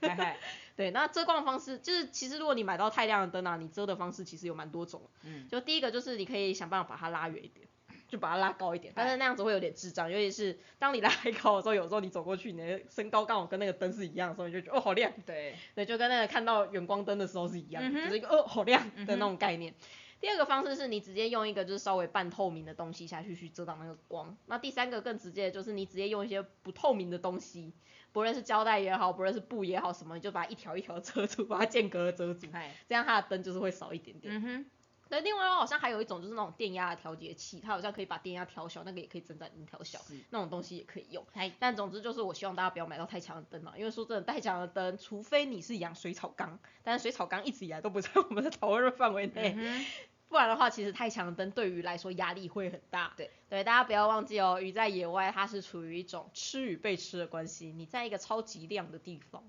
[0.75, 5.07] 对，那遮光方式就是，其实如果你买到太亮的灯啊，你遮的方式其实有蛮多种。
[5.21, 7.67] 嗯，就第一个就是你可以想办法把它拉远一点，
[8.09, 19.73] 就把它拉高一点，但是那样子会有点智障，尤其是当你拉太高的时候，有时候你走过去，你的身高刚好跟那个灯是一样的时候，你就觉得哦好亮，对，对，就跟那个看到远光灯的时候是一样的，嗯就是一个哦好亮的嗯那种概念。
[20.21, 24.35] 第二个方式是你直接用一个就是稍微半透明的东西下去去遮挡那个光。
[24.47, 27.71] 那第三个更直接的就是你直接用一些不透明的东西，
[28.11, 32.47] 不论是胶带也好，不论是布也好，什么你就把它一条一条遮住，把它间隔遮住，
[32.85, 34.33] 这样它的灯就是会少一点点。
[34.35, 34.65] 嗯哼，
[35.09, 41.25] 那另外好像还有一种就是那种电压的调节器，它好像可以把电压调小，那个也可以增长音调小，那种东西也可以用。
[41.33, 49.85] 嗨，但总之就是我希望大家不要买到太强的灯嘛，因为说真的，太强的灯，除非你是养水草缸，但是水草缸一直以来都不在我们的讨论范围内，嗯，
[50.27, 53.13] 不然的话，其实太强的灯对鱼来说压力会很大。
[53.17, 59.43] 对对，大家不要忘记哦，鱼在野外它是处于一种吃与被吃的关系，你在一个超级亮的地方，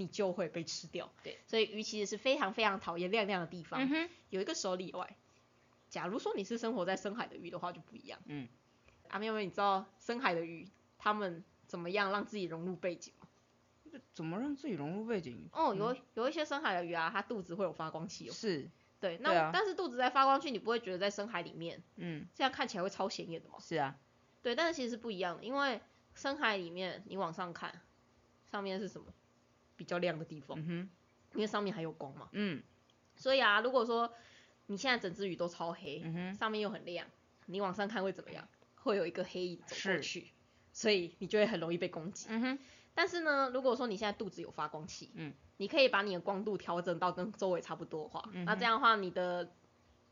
[0.00, 1.12] 你就会被吃掉。
[1.22, 3.80] 对，所以鱼其实是非常非常讨厌亮亮的地方。
[3.80, 5.16] 嗯哼，有一个时候例外，
[5.88, 8.18] 假如说你是生活在深海的鱼的话就不一样。
[8.24, 8.48] 嗯，
[9.08, 10.66] 阿喵妹，你知道深海的鱼
[10.98, 13.26] 它们怎么样让自己融入背景吗？
[14.14, 15.48] 怎么让自己融入背景？
[15.52, 18.32] 哦，有有一些深海的鱼啊，它肚子会有发光器哦。
[18.32, 23.56] 是，对，那但是肚子在发光器，你不会觉得在深海里面嗯，这样看起来会超显眼的吗？
[23.58, 23.98] 是啊，
[24.42, 25.80] 对，但是其实是不一样的，因为
[26.14, 27.80] 深海里面你往上看，
[28.50, 29.12] 上面是什么？
[29.80, 30.58] 比较亮的地方，
[31.32, 32.28] 因为上面还有光嘛。
[32.32, 32.62] 嗯，
[33.16, 34.12] 所以啊，如果说
[34.66, 36.02] 你现在整只鱼都超黑，
[36.38, 37.06] 上面又很亮，
[37.46, 38.46] 你往上看会怎么样？
[38.74, 40.32] 会有一个黑影走过去，
[40.70, 42.26] 所以你就会很容易被攻击。
[42.28, 42.58] 嗯哼，
[42.94, 49.50] 但是呢，如果说你现在肚子有发光器，嗯，你可以把你的光度调整到跟周围差不多的话，嗯那这样的话，你的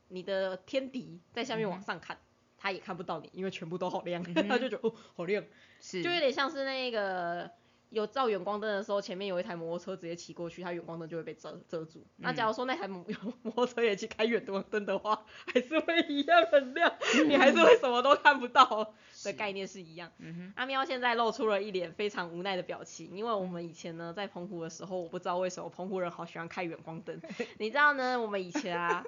[0.09, 2.19] 你的天敌在下面往上看，
[2.57, 5.45] 他也看不到你，因为全部都好亮， 他就觉得哦好亮，
[5.79, 7.51] 是，就有点像是那个
[7.91, 12.07] 有照远光灯的时候，前面有一台摩托车直接骑过去，它远光灯就会被遮遮住。
[12.17, 13.05] 那嗯假如说那台摩
[13.43, 16.93] 摩托车也去开远光灯的话，还是会一样很亮，
[17.27, 20.13] 你还是会什么都看不到的概念是一样。
[20.19, 27.21] 嗯，阿喵现在露出了一脸非常无奈的表情，因为我们以前呢在澎湖的时候，我不知道为什么澎湖人好喜欢开远光灯。
[27.59, 29.05] 你知道呢，我们以前啊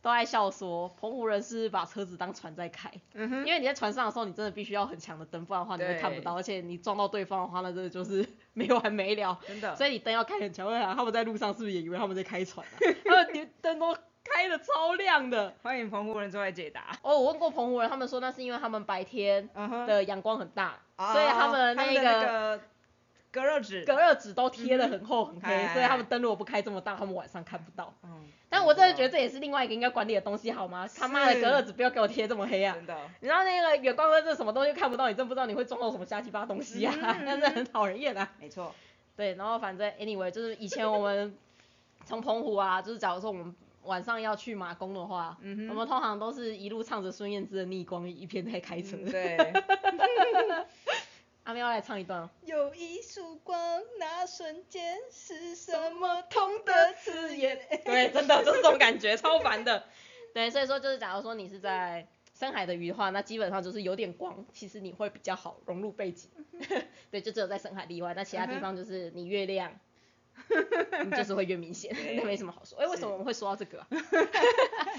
[0.00, 9.38] 都爱笑说，澎湖人是把车子当船在开，嗯哼，因为你在船上的时候，你真的必须要很强的灯，不然的话你会看不到，而且你撞到对方的话，那真的就是 没完没了。
[9.46, 12.76] 真的，所以你灯要开很强，我想他们在路上是不是也以为他们在开船啊？
[13.04, 15.54] 他们连灯都开的超亮的。
[15.62, 16.96] 欢迎澎湖人出来解答。
[17.02, 19.48] 哦，我问过澎湖人，他们说那是因为他们白天
[19.86, 22.60] 的阳光很大，哦所以他们那个个
[23.30, 27.92] 隔热纸，隔热纸都贴的很厚很黑，哎所以他们灯如果不开这么大，他们晚上看不到。
[28.02, 30.88] 嗯，但我真的觉得这也是另外一个应该管理的东西，好吗？
[30.96, 32.74] 他妈的隔热纸不要给我贴这么黑啊！
[32.74, 38.28] 真的，你知道那个远光灯是什么东西看不到，你真不知道你会撞到什么瞎七八东西啊，那嗯嗯但是很讨人厌啊。
[38.40, 38.74] 没错，
[39.16, 41.36] 对，然后反正 anyway 就是以前我们
[42.06, 48.96] 从澎湖啊，就是假如说我们晚上要去马公的话，嗯我们通常都是一路唱着孙燕姿的《逆光》，一片在开车。
[48.96, 49.36] 嗯对。
[51.48, 52.28] 阿喵来唱一段哦。
[52.44, 57.58] 有一束光，那瞬间是什么痛的刺眼？
[57.86, 59.84] 对，真的就是这种感觉，超烦的。
[60.34, 62.06] 对，所以说就是假如说你是在
[62.38, 66.28] 深海的鱼的话，那基本上就是有点光，其实你会比较好融入背景。
[67.10, 69.72] 对，就只有在深海例外，那其他地方就是你越亮，
[71.02, 72.78] 你就是会越明显，那没什么好说。
[72.78, 73.88] 哎、为什么我们会说到这个啊？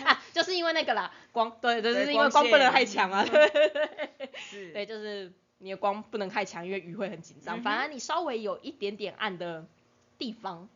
[0.03, 4.31] 啊，就是因为那个啦，光，对，就是因为光光不能太强啊，对对对。
[4.35, 7.59] 是，对，就是你的光不能太强，因为鱼会很紧张。
[7.59, 9.65] 嗯反而你稍微有一点点暗的
[10.17, 10.67] 地方，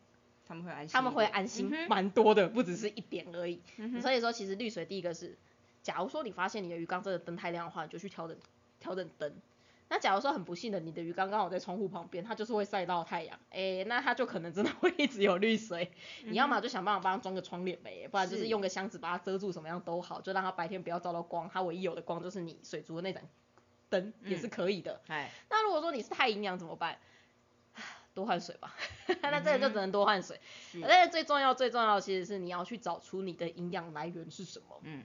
[0.46, 0.92] 他们会安心。
[0.92, 3.60] 他们会安心蛮多的，不只是一点而已。
[3.76, 5.36] 嗯所以说，其实绿水第一个是，
[5.82, 8.36] 假如说你发现你的鱼缸真的灯太亮的话，你就去调整
[8.78, 9.32] 调整灯。
[9.90, 15.90] 那假如说很不幸的，你的鱼缸刚好在窗户旁边，它就是会晒到太阳，诶、那它就可能真的会一直有绿水。
[16.24, 18.48] 你要么就想办法帮它装个窗帘呗，不然就是是。
[18.48, 23.22] 用个箱子把它遮住，什么样都好，就让它白天不要照到光，它唯一有的光就是你水族的那盏
[23.90, 25.00] 灯也是可以的。
[25.08, 26.98] 哎，那如果说你是太营养怎么办？
[28.14, 28.74] 多换水吧，
[29.22, 30.40] 那这个就只能多换水。
[30.70, 34.80] 是但是最重要最重要的其实是你要去找出你的营养来源是什么。
[34.82, 35.04] 嗯，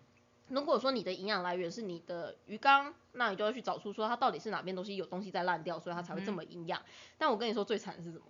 [0.49, 6.79] 如果说你的营养来源是你的鱼缸，那你就要去找出说它到底是哪边东西有东西在烂掉，所以它才会这么营养。
[7.17, 8.25] 但我跟你说最惨的是什么？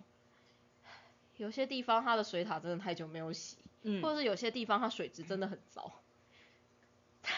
[1.36, 5.92] 有些地方它的水塔真的太久没有洗，嗯或者是有些地方它水质真的很糟，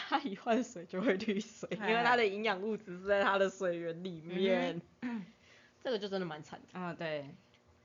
[0.07, 4.81] 它一换水就会滤水，因为它的营养物质是在它的水源里面。
[5.83, 6.79] 这个就真的蛮惨的。
[6.79, 7.25] 啊对，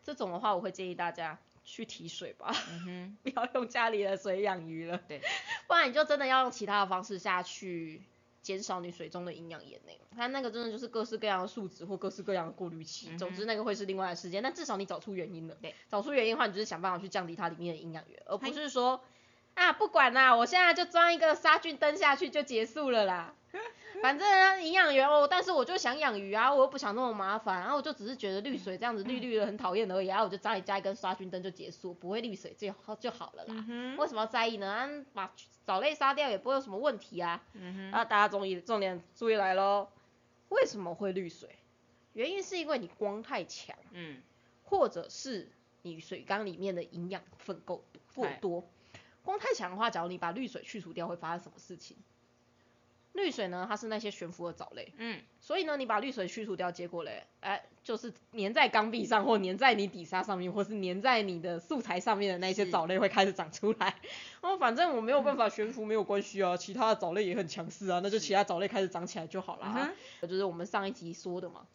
[0.05, 2.53] 这种的话，我会建议大家去提水吧，
[3.25, 4.99] 不要用家里的水养鱼了。
[5.09, 5.21] 对，
[5.67, 8.03] 不然你就真的要用其他的方式下去
[8.41, 9.99] 减少你水中的营养盐内。
[10.17, 14.41] 它那个真的就是各式各样的树脂或各式各样的过滤器，嗯总之那个会是另外的事件。
[14.43, 19.01] 但至少你找出原因了，对，找出原因的话，你就是想办法去降低它里面的营养源，而不是说
[19.59, 23.35] 啊不管啦，我现在就装一个杀菌灯下去就结束了啦。
[24.01, 33.55] 反正营养员哦，但是我就想养鱼啊，我又不想那么麻烦，然后我就只是觉得滤水这样子绿绿的很讨厌而已，然后我就家里加一根杀菌灯就结束，不会滤水就好就好了啦。
[33.57, 34.71] 嗯哼，为什么要在意呢？
[34.73, 35.33] 啊把
[35.65, 37.43] 藻类杀掉也不会有什么问题啊。
[37.55, 39.89] 嗯哼，然后大家重意重点注意来喽，
[40.51, 41.49] 为什么会滤水？
[42.13, 44.21] 原因是因为你光太强，嗯，
[44.63, 45.51] 或者是
[45.83, 47.83] 你水缸里面的营养分够
[48.15, 48.65] 过哎多。
[49.25, 51.97] 光太强的话，假如你把绿水去除掉，会发生什么事情？
[53.15, 63.97] 绿水呢，它是那些悬浮的藻类，嗯，所以呢，你把绿水去除掉，结果嘞，哎，就是粘在缸壁上，或粘在你底沙上面，或是粘在你的素材上面的那些藻类会开始长出来。
[64.41, 69.93] 哦，反正我没有办法悬浮，没有关系啊，其他的藻类也很强势啊，那就其他藻类开始长起来就好了、嗯啊。
[70.23, 71.67] 就是我们上一集说的嘛。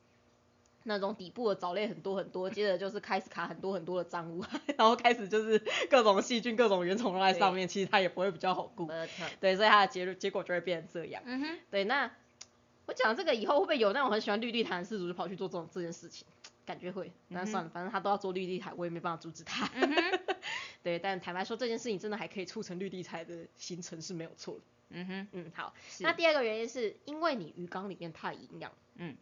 [0.84, 4.44] 那种底部的藻类很多很多，接着就是开始卡很多很多的脏污，
[4.78, 5.58] 然后开始就是
[5.90, 8.90] 各种细菌、各种原虫都在上面，其实它也不会比较好顾。
[9.40, 11.22] 对，所以它的结结果就会变成这样。
[11.26, 12.12] 嗯哼，对，那
[12.86, 16.26] 我讲这个以后会不会有那种很喜欢绿地毯的事主就跑去做这种这件事情？
[16.66, 19.70] 感觉会，那算了，反正他都要做绿地毯，我也没办法阻止他。
[19.76, 20.20] 嗯哼，
[20.82, 24.62] 对，但坦白说，这件事情真的还可以促成绿地毯的形成是没有错的。
[24.92, 25.74] 嗯哼，嗯，好。
[26.00, 29.14] 那第二个原因是因为你鱼缸里面太营养，嗯，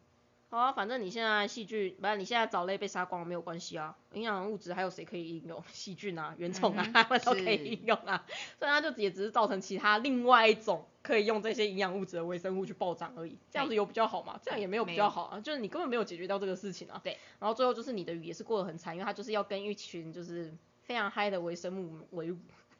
[0.52, 5.64] 好啊，反正你现在细菌，不然你现在藻类被杀光了没有关系啊，营养物质还有谁可以应用？
[5.72, 8.26] 细菌啊、原虫啊，嗯们都可以是应用啊，
[8.60, 14.38] 所以它就也只是造成其他另外一种可以用这些营养物质的微生物去暴涨而已，这样子有比较好吗？
[14.44, 17.00] 这样也没有比较好啊，就是你根本没有解决掉这个事情啊。
[17.02, 22.38] 对，然后最后就是你的鱼也是过得很惨，因为它就是要跟一群就是非常嗨的微生物为伍。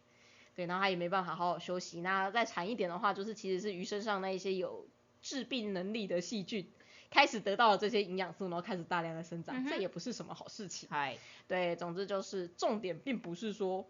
[0.54, 2.02] 对，然后它也没办法好好休息。
[2.02, 4.86] 那再惨一点的话，就是其实是鱼身上那一些有
[5.22, 6.70] 致病能力的细菌，
[7.12, 10.90] 开始得到了这些营养素，然后开始大量的生长，嗯这也不是什么好事情。
[10.90, 13.86] 嗨，对，总之就是重点并不是说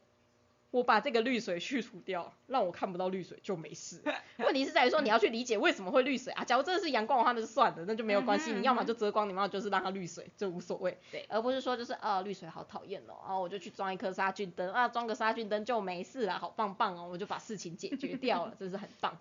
[0.72, 4.02] 我把这个绿水去除掉，让我看不到绿水就没事。
[4.40, 6.44] 问题是在于说你要去理解为什么会绿水啊。
[6.44, 8.52] 假如真的是阳光的话，那就算了，那就没有关系。
[8.54, 10.98] 嗯你要么就遮光，你要么就是让它绿水，这无所谓。
[11.12, 19.16] 对，而不是说就是啊绿水好讨厌哦，然后我就去装一颗杀菌灯啊，装个杀菌灯就没事了，好棒棒哦，我就把事情解决掉了， 真是很棒。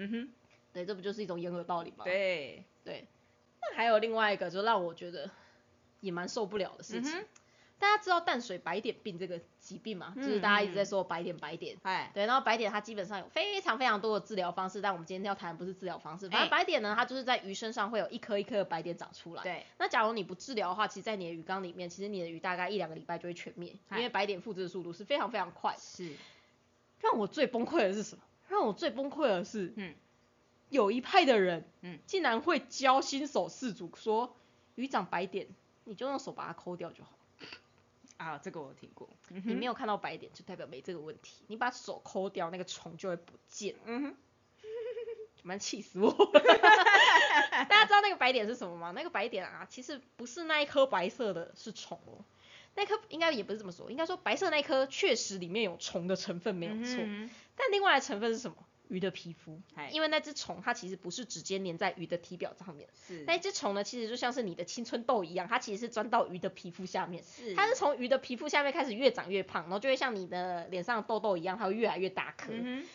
[0.00, 0.28] 嗯哼，
[0.78, 2.04] 对，这不就是一种掩耳盗铃吗？
[2.04, 3.08] 对，对，
[3.60, 5.30] 那还有另外一个，就让我觉得
[6.00, 7.18] 也蛮受不了的事情。
[7.18, 7.26] 嗯
[7.80, 10.12] 大家知道淡水白点病这个疾病吗？
[10.16, 11.76] 就是大家一直在说白点白点。
[11.84, 16.28] 嗨，对，然后白点它基本上有非常非常多的治疗方式，但我们今天要谈的不是治疗方式。
[16.28, 19.44] 反正哎白点呢，它就是在鱼身上会有一颗一颗的白点长出来。
[19.44, 25.72] 对，那假如你不治疗的话，其实，在你的鱼缸里面，其实你的鱼大概一两个礼拜就会全灭，因嗨为白点复制的速度是非常非常快。
[25.78, 26.16] 是，
[27.00, 28.24] 让我最崩溃的是什么？
[28.48, 29.94] 让我最崩溃的是，嗯，
[30.70, 34.36] 有一派的人，嗯，竟然会教新手饲主说，
[34.74, 35.48] 鱼长白点，
[35.84, 37.10] 你就用手把它抠掉就好。
[38.16, 41.44] 啊，这个我听过，你没有看到白点，就代表没这个问题。
[41.46, 43.76] 你把手抠掉，那个虫就会不见。
[43.84, 44.16] 嗯哼，
[45.44, 46.10] 蛮气死我！
[47.50, 48.90] 大家知道那个白点是什么吗？
[48.90, 52.24] 那个白点啊，其实不是那一颗白色的，是虫哦。
[52.74, 58.56] 那颗应该也不是这么说，应该说白色那颗确实里面有虫的成分没有错，嗯但另外的成分是什么？
[58.88, 59.60] 鱼的皮肤，
[59.92, 72.52] 因为那只虫它其实不是直接粘在鱼的体表上面，是，那一只虫呢，其实就像是你的青春痘一样，它其实是钻到鱼的皮肤下面，是它是从鱼的皮肤下面开始越长越胖，然后就会像你的脸上的痘痘一样，它会越来越大颗。
[72.52, 72.86] 嗯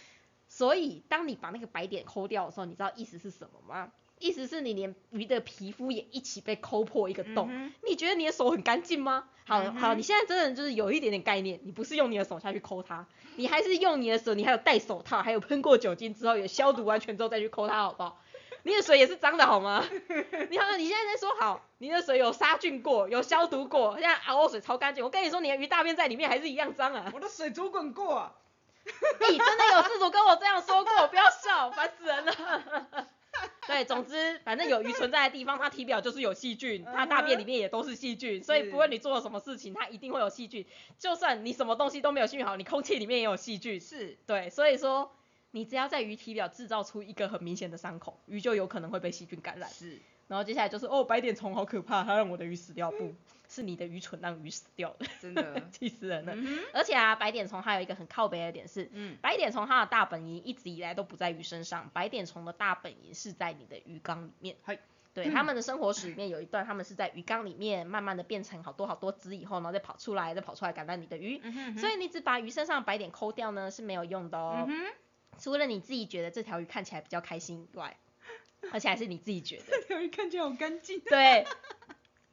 [0.49, 3.91] 所以当你把那个白点抠掉的时候，你知道意思是什么吗？
[4.19, 7.47] 意思是你连鱼的皮肤也一起被抠破一个洞。
[7.51, 9.25] 嗯你觉得你的手很干净吗？
[9.45, 18.19] 好、嗯好，你现在真的就是有一点点概念，你不是用你的手下去抠它，你还是用你的手，你还有戴手套，还有喷过酒精之后，也消毒完全之后再去抠它，好不好？
[18.65, 19.83] 你的水也是脏的好吗？
[20.49, 25.03] 你好，你现在在说好，你的水有杀菌过，有消毒过，现在 RO 水超干净。
[25.03, 27.11] 我跟你说，你的鱼大便在里面还是一样脏啊！
[27.13, 28.31] 我的水煮滚过啊，
[29.29, 33.07] 你真的有事主跟我这样说过，不要笑，烦死人了。
[33.67, 40.65] 对，总之，反正有鱼存在的地方，它体表就是有细菌，它大便里面也都是细菌，所以不论你做了什么事情，它一定会有细菌。
[40.99, 43.79] 就算你什么东西都没有细菌好，你空气里面也有细菌。
[43.79, 45.11] 是，对，所以说
[45.51, 49.69] 你只要在鱼体表制造出一个很明显的伤口，鱼就有可能会被细菌感染。
[49.69, 52.91] 是，然后接下来就是哦，白点虫好可怕，它让我的鱼死掉。
[52.91, 53.13] 不
[53.53, 56.33] 是你的愚蠢让鱼死掉了，真的 气死人了。
[56.35, 64.55] 嗯而且啊，白点虫还有一个很靠北的点是，嗯，白点虫它的大本营一直以来都不在鱼身上，白点虫的大本营是在你的鱼缸里面。
[64.63, 64.79] 嗨
[65.13, 71.39] 对，他们的生活史里 面有一段，他们是在鱼缸里面慢慢的变成好多好多只以后，然后再跑出来，再跑出来感染你的鱼。
[71.43, 74.65] 嗯哼所以你只把鱼身上的白点抠掉呢是没有用的哦。
[74.67, 74.91] 嗯，
[75.37, 77.95] 除了你自己觉得这条鱼看起来比较开心以外，
[78.73, 79.63] 而且还是你自己觉得。
[79.69, 81.45] 这条鱼看起来好干净，对，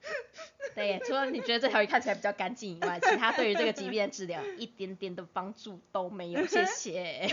[0.75, 7.29] 对，除了你觉得这条鱼看起来比较干净以外，其他对于这个疾病的治疗一点点的帮助都没有，谢谢，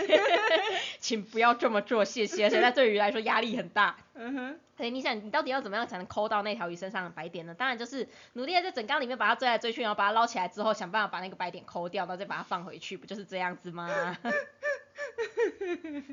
[0.98, 2.44] 请不要这么做，谢谢。
[2.46, 3.96] 而且那对鱼来说压力很大。
[4.14, 7.54] 嗯哼，所以你想，你到底要怎么样才能抠到那条鱼身上的白点呢？
[7.54, 14.16] 当然就是努力的在整缸里面把它追来追去，然后把它捞起来之后，想办法把那个白点抠掉，然后再把它放回去，不就是这样子吗？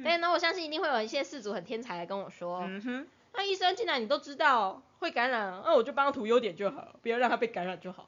[0.04, 8.08] 对，那我相信一定会有一些事主很天才的跟我说，嗯哼，那医生进来你都知道会感染，那我就帮他涂优点就好，不要让他被感染就好。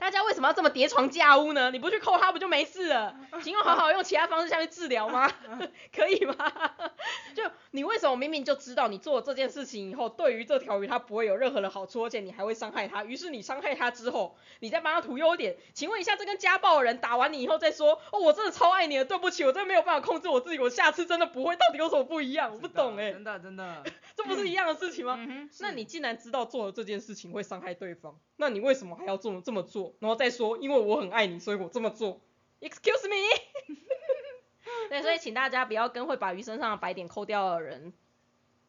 [0.00, 1.70] 大家为什么要这么叠床架屋呢？
[1.70, 3.14] 你不去扣他不就没事了？
[3.42, 5.30] 请用好好用其他方式下去治疗吗？
[5.94, 6.34] 可以吗？
[7.36, 15.56] 就你为什么明明就知道你做了这件事情以后，对于这条鱼它不会有任何的好处，而且你还会伤害它，于是你伤害它之后，你再帮它涂优点。
[15.74, 22.50] 请问一下，这跟家暴的人打完你以后再说，哦，我真的超爱你的，对不起，我真的没有办法控制我自己，我下次真的不会，到底有什么不一样？
[22.52, 23.84] 我不懂哎、真的真的，
[24.16, 25.16] 这不是一样的事情吗？
[25.18, 29.89] 嗯，那你既然知道做了这件事情会伤害对方，那你为什么还要这么这么做？
[29.98, 32.20] 然后再说，因为我很爱你，所以我这么做。
[32.60, 33.76] Excuse me。
[34.88, 37.92] 对，所以请大家不要跟会把鱼身上的白点抠掉的人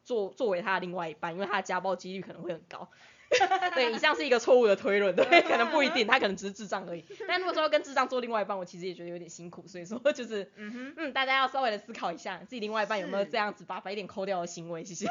[0.04, 2.88] 作作为他的另外一半，因为他的家暴几率可能会很高。
[3.74, 7.02] 对，以上是一个错误的推论，对，可能不一定，他可能只是智障而已。
[7.26, 15.06] 但如果说跟智障做另外一半，我其实也觉得有点辛苦，所以说就是， 嗯哼，嗯，大家要稍微的思考一下，自己另外一半有没有是这样子把白点抠掉的行为，谢谢。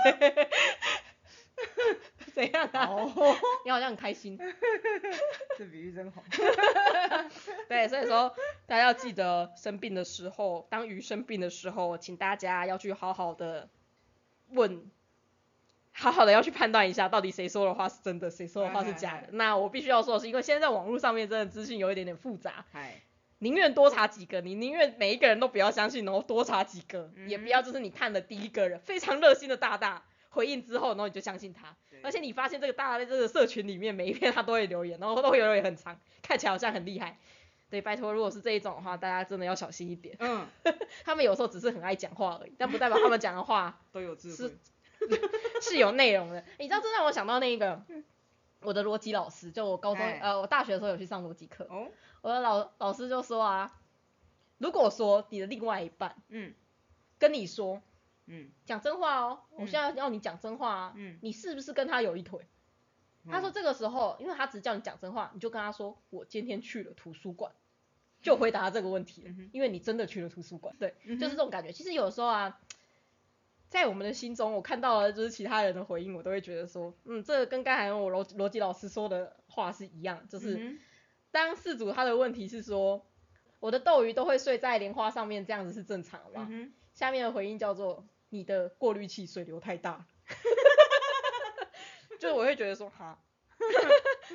[2.34, 2.86] 怎样啊？
[2.88, 4.38] 哦， 你好像很开心。
[5.58, 6.24] 这比喻真好。
[7.70, 8.34] 对，所以说
[8.66, 13.70] 大家要记得生病的时候，当鱼生病的时候，请大家要去好好的
[14.50, 14.90] 问，
[15.92, 19.28] 好好的要去判断一下，到底谁说的话是真的，谁说的话是假的。
[19.32, 23.02] 那我必须要说的是，因为现在在网络上面真的资讯有一点点复杂，嗨，
[23.40, 31.76] 宁愿多查几个，你宁愿每一个人都不要相信，然后多查几个，嗯也不要就是你看的第一个人非常热心的大大回应之后，然后你就相信他。
[32.04, 37.18] 而且你发现这个大家在这个社群里面每一篇他都会留言，然后都会留言很长，看起来好像很厉害。
[37.70, 40.16] 对，拜托，如果是这一种的话，大家真的要小心一点。
[40.20, 40.46] 嗯，
[41.06, 44.54] 他们有时候只是很爱讲话而已，但不代表他们讲的话 都有智是慧。
[45.62, 46.44] 是有内容的。
[46.60, 47.82] 你知道，这让我想到那个
[48.62, 51.88] 我的逻辑老师，就我高中哎呃我大学的时候有去上逻辑课，哦，
[52.22, 53.72] 我的老老师就说啊，
[54.58, 56.54] 如果说你的另外一半嗯
[57.20, 57.82] 跟你说
[58.32, 58.50] 嗯。
[58.66, 62.48] 讲真话哦，我嗯现在要你讲真话啊，嗯，你是不是跟他有一腿？
[63.30, 67.52] 他说这个时候，因为他只叫你讲真话，你就跟他说我今天去了图书馆，
[68.24, 71.72] 就回答这个问题了嗯哼，因为你真的去了图书馆，对，嗯就是这种感觉。
[71.72, 72.60] 其实有时候啊，
[73.70, 80.80] 在我们的心中，我看到了就是其他人的回应，我都会觉得说，嗯，这个跟刚才我逻逻辑老师说的话是一样，就是嗯
[81.30, 83.06] 当事主他的问题是说，
[83.60, 86.50] 我的斗鱼都会睡在莲花上面，这样子是正常的吗？
[86.96, 90.06] 下面的回应叫做你的过滤器水流太大，
[92.18, 93.22] 就是我会觉得说哈，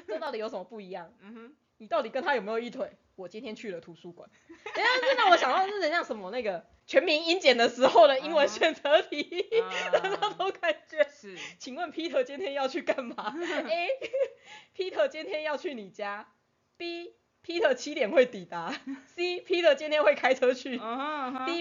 [0.07, 1.13] 这到底有什么不一样？
[1.21, 2.93] 嗯哼，你到底跟他有没有一腿？
[3.15, 4.29] 我今天去了图书馆，
[4.75, 11.03] 哎呀，这让我想到是很像什么那个全民英检的时候的英文选择题的那种感觉。
[11.09, 13.89] 是，请问 Peter 今天要去干嘛？A.
[14.77, 16.31] Peter 今天要去你家。
[16.77, 17.15] B.
[17.47, 18.73] Peter 七点会抵达。
[19.15, 19.41] C.
[19.43, 20.71] Peter 今天会开车去。
[20.77, 20.83] D.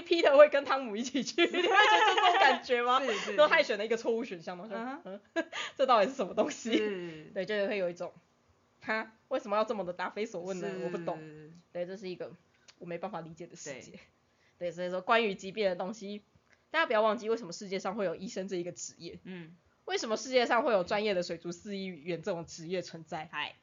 [0.01, 1.45] Peter 会跟汤姆一起去。
[1.45, 2.99] 你会觉得这种感觉吗？
[3.05, 5.45] 是是然后他还选了一个错误选项嘛，就嗯嗯，
[5.77, 6.75] 这到底是什么东西？
[6.75, 8.11] 是， 对，就会有一种，
[8.81, 10.67] 哈，为什么要这么的答非所问呢？
[10.83, 11.19] 我不懂。
[11.19, 11.51] 是。
[11.71, 12.31] 对，这是一个
[12.79, 13.99] 我没办法理解的世对界。
[14.57, 16.23] 对，所以说关于疾病的东西，
[16.71, 19.55] 大家不要忘记为什么世界上会有医生这一个职业，嗯，
[19.85, 23.29] 为什么世界上会有专业的水族饲养员这种职业存在？
[23.31, 23.55] 嗨，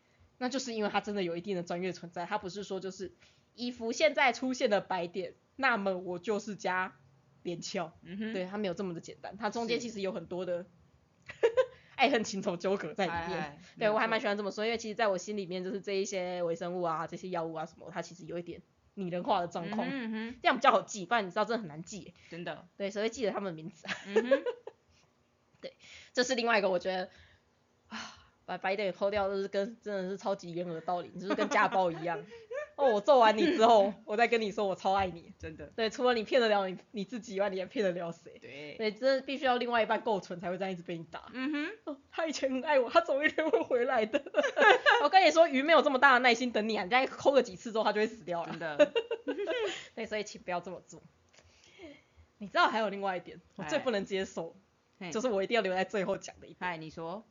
[0.42, 3.14] 那就是因为它真的有一定的专业存在，它不是说就是
[3.54, 6.96] 衣服现在出现了白点，那么我就是加
[7.44, 10.66] 连翘，嗯哼，对，它没有这么的简单，它中间其实有很多的
[11.94, 13.56] 爱恨情仇纠葛在里面。
[13.78, 18.60] 对我还蛮喜欢这么说，因为其实在我心里面，就是这一些微生物啊、这些药物啊什么，它其实有一点
[18.94, 22.14] 拟人化的状况，嗯哼，这样比较好记，不然你知道真的很难记。
[22.28, 23.94] 真的，对，谁会记得他们的名字啊？
[24.08, 24.42] 嗯
[25.62, 25.76] 对，
[26.12, 27.10] 这是另外一个我觉得啊，
[28.52, 32.22] 把白点抠掉，就是跟真的是超级掩耳盗铃，就是跟家暴一样。
[32.76, 35.32] 哦，我揍完你之后，我再跟你说我超爱你。
[35.38, 38.38] 真的，对，除了你骗得了你你自己以外，你还骗得了谁？
[38.40, 41.30] 对，对，这必须要另外一半够纯才会这样一直被你打。
[41.32, 44.22] 嗯哼，哦，他以前很爱我，他总有一天会回来的。
[45.02, 48.58] 我跟你说，鱼没有这么大的耐心等你啊，你再抠个几次之后，它就会死掉了真。
[48.58, 48.92] 的，
[49.94, 51.02] 对，所以请不要这么做。
[52.38, 54.56] 你知道还有另外一点，我最哎不能接受，
[55.12, 56.56] 就是我一定要留在最后讲的一点。
[56.58, 57.24] 嗨，你说，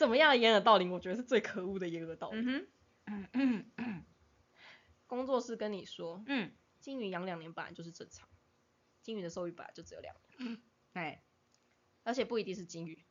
[0.00, 2.40] 怎么样的掩耳盗铃，我觉得是最可恶的掩耳盗铃。
[2.40, 2.66] 嗯
[3.04, 4.04] 哼，嗯 嗯
[5.06, 8.26] 工作室跟你说，嗯，金鱼养两年本来就是正常，
[9.02, 10.58] 金鱼的寿命本来就只有两年，
[10.94, 11.22] 哎，
[12.02, 13.04] 而且不一定是金鱼，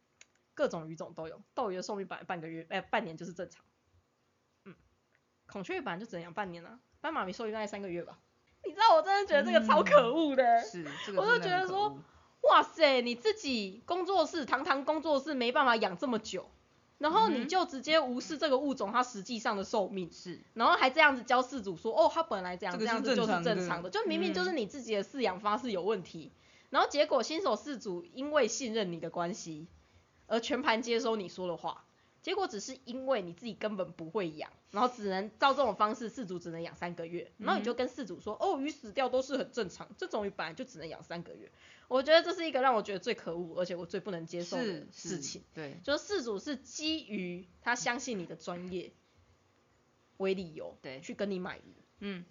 [0.55, 1.43] 各种鱼种都有。
[1.53, 3.63] 斗鱼的寿命本来半个月，哎、半年就是正常。
[4.65, 4.73] 嗯，
[5.45, 8.19] 孔雀鱼本来就只能养半年啊，斑马鱼寿命大概三个月吧。
[8.65, 10.63] 你知道我真的觉得这个超可恶的。
[10.63, 12.01] 是，这个我就觉得说
[12.49, 16.49] 哇塞，你自己工作室堂堂工作室没办法养这么久，
[16.99, 24.57] 然后你就直接无视这个物种它实际上的寿命，是，然后还这样子教饲主说，哦，它本来这样这个这样子就是正常的就明明就是嗯。
[24.57, 26.31] 你自己的饲养方式有问题，
[26.69, 29.67] 然后结果新手饲主因为信任你的关系，
[30.27, 31.85] 而全盘接收你说的话，
[32.21, 41.51] 结果只是因为你自己根本不会养，然后只能照这种方式，饲主只能养三个月，然后你就跟饲主说，哦，鱼死掉都是很正常，这种鱼本来就只能养三个月。
[41.87, 45.43] 我觉得这是一个让我觉得最可恶，而且我最不能接受的事情。
[45.55, 48.91] 对，就是饲主是基于他相信你的专业
[50.17, 52.25] 为理由，对去跟你买鱼，嗯，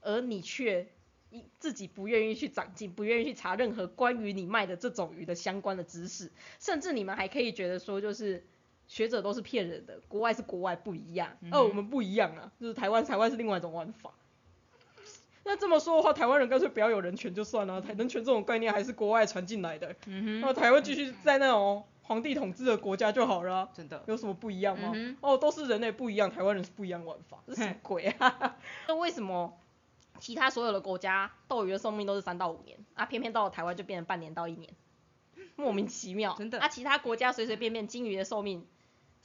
[0.00, 0.86] 而你却
[1.30, 8.46] 一自己不愿意去长进，不愿意去查任何关于你卖的这种鱼的相关的知识，甚至你们还可以觉得说，就是
[8.86, 14.10] 学者都是骗人的，国外是国外不一样，嗯而、我们不一样啊，就是台湾台湾是另外一种玩法。
[15.46, 19.94] 那这么说的话，台湾人干脆不要有人权就算了，台人权这种概念还是国外传进来的，
[20.40, 24.92] 那台湾继续在那种皇帝统治的国家就好了啊、真的，有什么不一样吗？
[24.94, 28.56] 嗯哦，都是人类不一样，台湾人是不一样玩法，这是什么鬼啊？
[28.88, 29.58] 那为什么
[30.18, 34.72] 其他所有的国家斗鱼的寿命都是三到五年，啊，偏偏到了台湾就变成半年到一年？
[35.56, 36.34] 莫名其妙。
[36.38, 38.66] 真的那、其他国家随随便便金鱼的寿命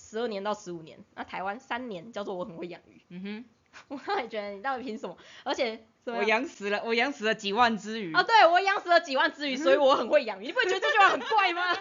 [0.10, 3.02] 十二年到十五年，那台湾三年，叫做我很会养鱼。
[3.10, 3.46] 嗯哼，
[3.90, 5.16] 我那也觉得你到底凭什么？
[5.44, 8.14] 而且我养死了，我养死了几万只鱼。
[8.14, 10.48] 啊，对我养死了几万只鱼，所以我很会养鱼。
[10.48, 11.62] 你不会觉得这句话很怪吗？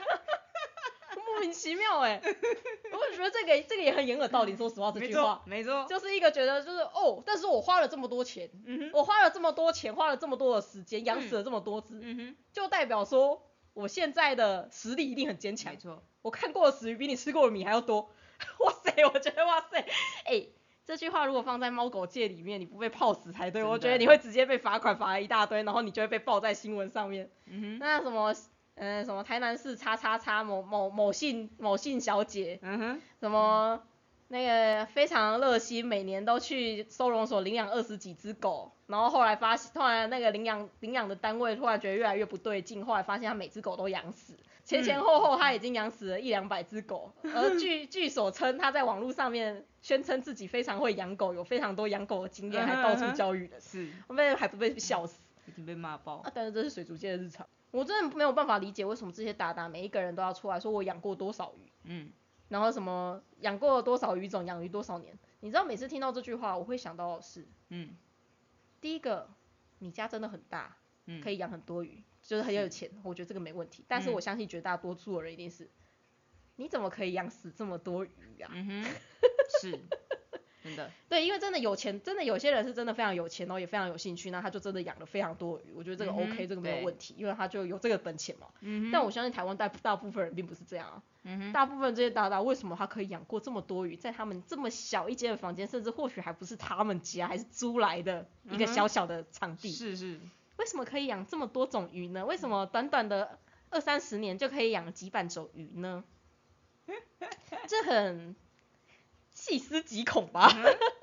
[1.26, 4.57] 莫名其妙哎、我觉得这个这个也很掩耳盗铃。
[4.57, 5.87] 说实话，这句话，没错。
[5.89, 13.43] 就是一个觉得就是哦，但是我花了这么多钱，嗯哼，我花了这么多钱，花了这么多的时间，养死了这么多只，嗯哼，就代表说
[13.74, 15.79] 我现在的实力一定很坚强没。
[15.79, 16.03] 错。
[16.22, 18.11] 我看过的死鱼比你吃过的米还要多。
[18.61, 19.84] 哇塞，我觉得哇塞，
[20.24, 20.47] 哎、
[20.86, 23.62] 这句话如果放在猫狗界里面，你不被泡死才对。
[23.64, 27.30] 我觉得你会直接被罚款罚了一大堆，然后你就会被报在新闻上面。
[27.47, 28.34] 嗯哼，那什么，
[28.74, 33.82] 呃，什么台南市叉叉叉某某某姓某姓小姐，嗯哼，什么
[34.28, 44.34] 那个非常热心，每年都去收容所领养二十几只狗，然后后来发现，突然那个领养领养的单位突然觉得越来越不对劲，后来发现他每只狗都养死，
[44.69, 55.23] 前前后后他已经养死了一两百只狗，而据 据所称，他在网络上面宣称自己非常会养狗，有非常多养狗的经验，还到处教育人，是，后面还不被笑死。
[55.47, 56.31] 已经被骂爆啊，。
[56.35, 62.11] 但是这是水族界的日常，我真的没有办法理解为什么这些达达每一个人都要出来说我养过多少鱼，嗯，
[62.49, 65.19] 然后什么养过多少鱼种，养鱼多少年。
[65.41, 67.97] 你知道每次听到这句话，我会想到的是，嗯，
[68.83, 69.31] 第一个，
[69.79, 73.83] 你家真的很大，嗯可以养很多鱼，就是很有钱，我觉得这个没问题。
[73.89, 75.70] 但是嗯我相信绝大多数的人一定是，
[76.57, 78.11] 你怎么可以养死这么多鱼
[78.43, 78.51] 啊？
[78.53, 78.85] 嗯哼，
[79.62, 79.81] 是，
[80.62, 80.91] 真的。
[81.09, 88.47] 对，因为真的有钱，真的有些人是真的非常有钱，然后也非常有兴趣，那他就真的养了非常多的鱼，我觉得这个 OK，、这个没有对问题，因为他就有这个本钱嘛。
[88.93, 91.03] 但我相信台湾大大部分人并不是这样啊，
[91.51, 100.20] 大部分这些大大为什么他可以养过这么多鱼，在他们这么小一间的房间，甚至或许还不是他们家，还是租来的一个小小的场地，是是，
[100.59, 102.27] 为什么可以养这么多种鱼呢？
[102.27, 103.39] 为什么短短的
[103.71, 106.05] 二三十年就可以养几百种鱼呢？
[107.67, 108.35] 这很
[109.31, 110.49] 细思极恐吧？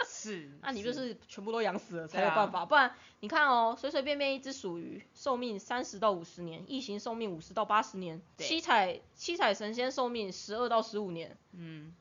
[0.08, 0.51] 是。
[0.62, 11.93] 那、 你就是全部都养死了才有办法，不然你看哦，随随便便一只鼠鱼寿命三十到五十年，异形寿命五十到八十年，七彩七彩神仙寿命十二到十五年，嗯，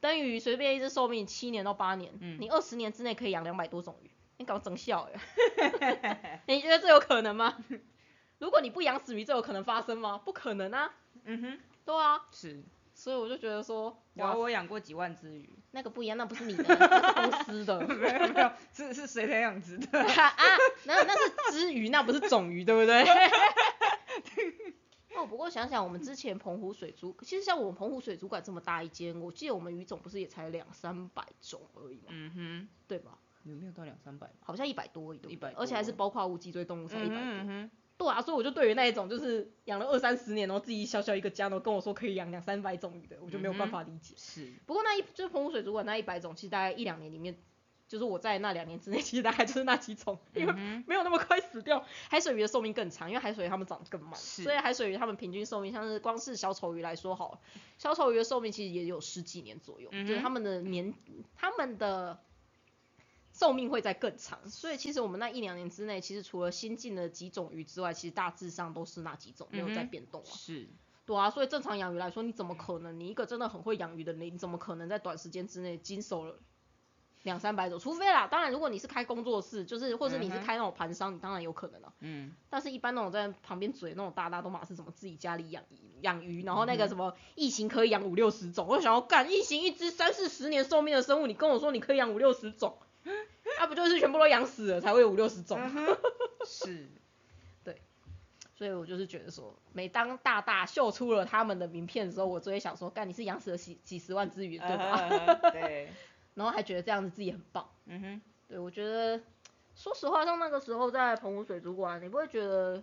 [0.00, 5.20] 灯鱼随便一只寿命七年到八年，嗯你二十年之内可以养两百多种鱼，你搞整笑呀？
[6.46, 7.56] 你觉得这有可能吗？
[8.38, 10.18] 如果你不养死鱼，这有可能发生吗？
[10.24, 10.92] 不可能啊，
[11.24, 12.62] 嗯哼，对啊，是。
[12.96, 17.80] 所以我就觉得说，然后，我养过几万只鱼，那个不一样，那不是你 的，那是公司的。
[17.88, 19.98] 没有没有，是是谁的养殖的？
[20.00, 20.32] 啊，
[20.84, 23.02] 那那是只鱼，那不是种鱼，对不对？
[25.16, 33.18] 哦，不过想想我们之前澎湖水族，其实像我们澎湖水族馆这么大一间，我记得我们鱼种不是也才两三百种而已嘛，嗯哼，对吧？
[33.44, 34.30] 有没有到两三百？
[34.40, 37.18] 好像一百多而已，对不对100而且还是包括无脊椎动物才一百多。
[37.18, 44.14] 嗯哼，对啊，所以我就对于那一种就是养了二三十年，然后自己小小一个家，然后跟我说可以养两三百种鱼的，我就没有办法理解。
[44.16, 47.36] 是，不过那一就是澎湖水族馆那一百种，其实大概一两年里面，
[47.86, 50.52] 就是我在那两年之内，其实大概就是那几种，因为
[50.86, 51.84] 没有那么快死掉。
[52.08, 57.38] 海水鱼的寿命更长，因为海水鱼它们长得更慢，所以海水鱼它们平均寿命，像是光是小丑鱼来说好了，
[57.78, 60.94] 小丑鱼的寿命其实也有十几年左右，嗯就是它们的年，
[61.36, 62.18] 它们的。
[63.34, 70.30] 寿命会再更长，所以其实我们那一两年之内，其实除了新进的几种鱼之外，其实大致上都是那几种，没有在变动啊。
[70.32, 70.68] 是，
[71.04, 73.00] 对啊，所以正常养鱼来说，你怎么可能？
[73.00, 76.38] 你一个真的很会养鱼的人，你怎么可能在短时间之内经手了
[77.24, 77.80] 两三百种？
[77.80, 81.92] 除非啦，当然如果你是开工作室，就是或是你是开那种盘商，你当然有可能啊。
[81.98, 85.64] 嗯，但是一般那种在旁边嘴那种大大都马是什么自己家里养
[86.02, 92.78] 养鱼，然后那个什么异形可以养五六十种，我想要干异形一只三四十年寿命的生物，你跟我说你可以养五六十种，
[93.58, 95.60] 那、 不就是全部都养死了才会有五六十种？
[96.44, 96.88] 是，
[98.56, 105.34] 所以我就是觉得说，每当大大秀出了他们的名片的时候，我就会想说，干你是养死了几几十万只鱼，对吧？
[105.50, 105.88] 对，
[106.34, 107.68] 然后还觉得这样子自己很棒。
[107.86, 109.20] 嗯哼，对我觉得，
[109.74, 112.80] 说实话，像那个时候在澎湖水族馆，你不会觉得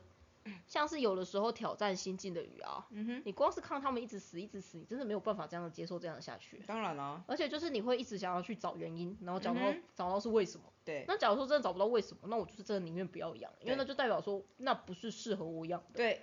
[0.68, 6.62] 像是有的时候挑战新进的鱼啊，嗯哼，你光是看他们一直死一直死，你真的没有办法这样的接受这样的下去。
[6.66, 10.66] 当然啦，而且就是你会一直想要去找原因，然后找到、嗯找到是为什么。
[10.84, 15.98] 对，那假如说真的找不到为什么，那我就是真的宁愿不要养，因为那就代表说那不是适合我养的。
[15.98, 16.22] 对，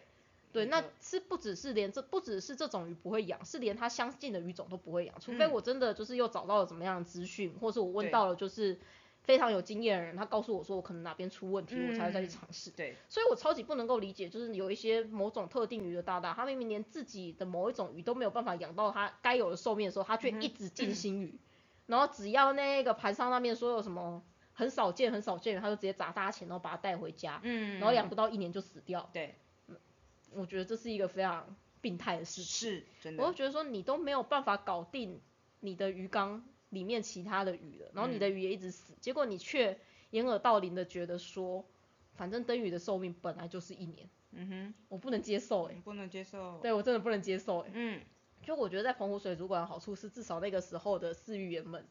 [0.53, 8.77] 对，那是不只是连这不只是这种鱼不会养，是连它相近的鱼种都不会养，除非嗯我真的就是又找到了怎么样的资讯，或是我问到了就是
[9.29, 12.71] 非常有经验的人，他告诉我说我可能哪边出问题，我才会再去嗯尝试。
[12.71, 21.39] 对，所以我超级不能够理解，就是有一些某种特定鱼的大大，他明明连自己的某一种鱼都没有办法养到它该有的寿命的时候，他却一直进新鱼，
[21.85, 24.23] 然后只要那个盘上那边说有什么
[24.55, 29.11] 很少见很少见的，他就直接砸大钱，然后把它带回家，嗯，然后养不到一年就死掉。
[29.13, 29.35] 对，
[30.33, 32.71] 我觉得这是一个非常病态的事情。
[32.71, 35.21] 是真的，我会觉得说你都没有办法搞定
[35.61, 39.79] 你的鱼缸里面其他的鱼了，然后你的鱼也一直死，结果你却
[40.11, 41.65] 掩耳盗铃的觉得说，
[42.15, 48.01] 反正灯鱼的寿命本来就是一年，嗯哼我不能接受哎、欸，不能接受，对我真的不能接受哎、嗯，
[48.43, 51.87] 就我觉得在澎湖水族馆的好处是，至少那个时候的饲鱼员们，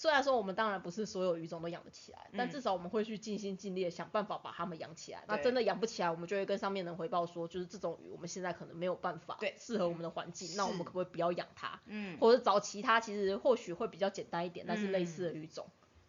[0.00, 5.22] 虽然说我们当然不是所有鱼种都养得起来，但嗯至少我们会去尽心尽力的想办法把它们养起来。
[5.28, 11.78] 那真的养不起来，我们就会跟上面人回报说，就是这种鱼我们现在可能没有办法对适合我们的环境，那我们可不可以不要养它？
[11.84, 15.66] 嗯，或者找其他其实或许会比较简单一点，但是类似嗯的鱼种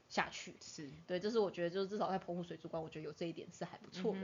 [0.08, 0.56] 下去。
[0.62, 4.20] 是，对，这是我觉得就是至少在澎湖水族馆，我觉得有这一点是还不错的。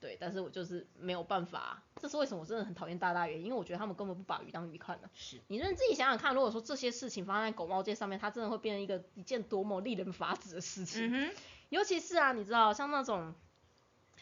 [0.00, 11.06] 对，但是我就是没有办法，这是为什么我真的很讨厌大大原因，因为我觉得他们根本不把鱼当鱼看呢、是，你认自己想想看，如果说这些事情发生在狗猫界上面，它真的会变成一个一件多么令人发指的事情。
[11.06, 11.34] 嗯哼，
[11.68, 13.34] 尤其是啊，你知道像那种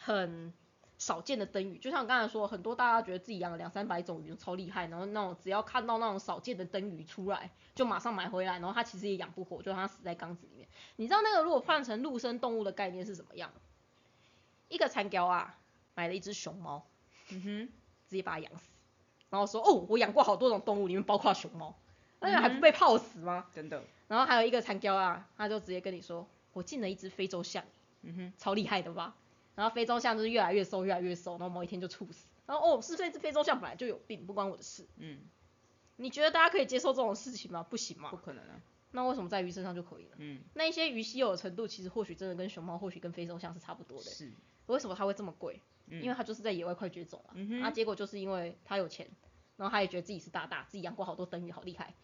[0.01, 0.53] 很
[0.99, 10.69] 少见的灯鱼，就像我刚才说，很多大家觉得自己养了两三百种鱼超厉害，然后那种只要看到那种少见的灯鱼出来，就马上买回来，然后它其实也养不活，就让它死在缸子里面。
[10.97, 13.53] 你知道那个如果换成陆生动物的概念是什么样？
[14.69, 15.59] 一个蚕蛟啊，
[15.99, 16.87] 买了一只熊猫，
[17.31, 17.69] 嗯哼，
[18.09, 18.69] 直接把它养死，
[19.31, 21.75] 然后说哦，我养过好多种动物，里面包括熊猫，
[22.21, 23.49] 那个还嗯不被泡死吗？
[23.53, 27.65] 真的，然后还有一个蚕蛟啊，他就直接跟你说，我进了一只非洲象，
[28.03, 29.17] 嗯哼，超厉害的吧？
[29.57, 32.29] 然后非洲象就是越来越瘦，越来越瘦，然后某一天就猝死。
[32.47, 34.87] 然后哦，是这只非洲象本来就有病，不关我的事。
[34.99, 35.19] 嗯，
[35.97, 37.67] 你觉得大家可以接受这种事情吗？
[37.69, 38.17] 不行不？
[38.19, 40.11] 可能啊，那为什么在鱼身上就可以了？
[40.19, 44.05] 嗯，那一些鱼稀有的程度，其实或许真的跟熊猫，或许跟非洲象是差不多的。
[44.05, 44.33] 是，
[44.67, 45.61] 为什么它会这么贵？
[45.91, 47.71] 嗯因为他就是在野外快绝种了、嗯啊。
[47.71, 49.09] 结果就是因为他有钱，
[49.57, 51.95] 然后他也觉得自己是大大，自己养过好多灯鱼，好厉害。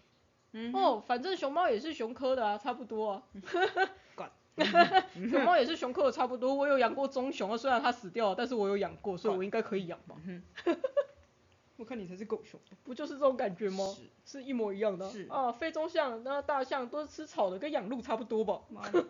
[0.52, 3.22] 嗯，哦，反正熊猫也是熊科的啊，差不多啊。
[4.14, 4.30] 管
[5.28, 10.14] 熊猫也是熊科的差不多，我有养过棕熊啊，虽然它死掉了，但是我有养过，所以我应该可以养吧？
[11.76, 13.84] 我看你才是狗熊，不就是这种感觉吗？
[14.24, 15.10] 是是一模一样的啊。
[15.10, 18.60] 是啊，非洲象、那大象都是吃草的，跟养鹿差不多吧？
[18.70, 19.04] 妈的，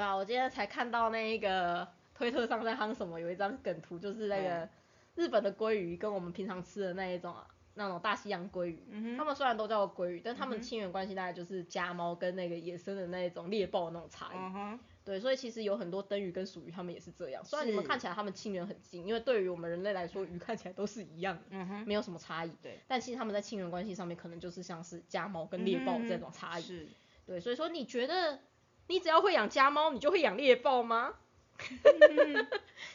[0.00, 4.68] 对啊，我今天才看到那个推特上在夯什么，有一张梗图，就是那个嗯
[5.14, 14.38] 日本的鲑鱼跟我们平常吃的那一种啊，那种大西洋鲑鱼，嗯哼，他们虽然都叫鲑鱼，但他们亲缘关系大概就是家猫跟那个野生的那一种猎豹那种差异。
[14.38, 17.44] 嗯哼，对，所以其实有很多灯鱼跟鼠鱼，它们也是这样。
[17.44, 22.50] 虽然你们看起来它们亲缘很近，因为对于我们人类来说，鱼看起来都是一样的，嗯哼，没有什么差异。
[22.62, 26.62] 对，但其实它们在亲缘关系上面，可能就是像是家猫跟猎豹这种差异。
[26.62, 26.88] 是，
[27.26, 28.40] 对，所以说你觉得
[28.90, 31.14] 你只要会养家猫，你就会养猎豹吗？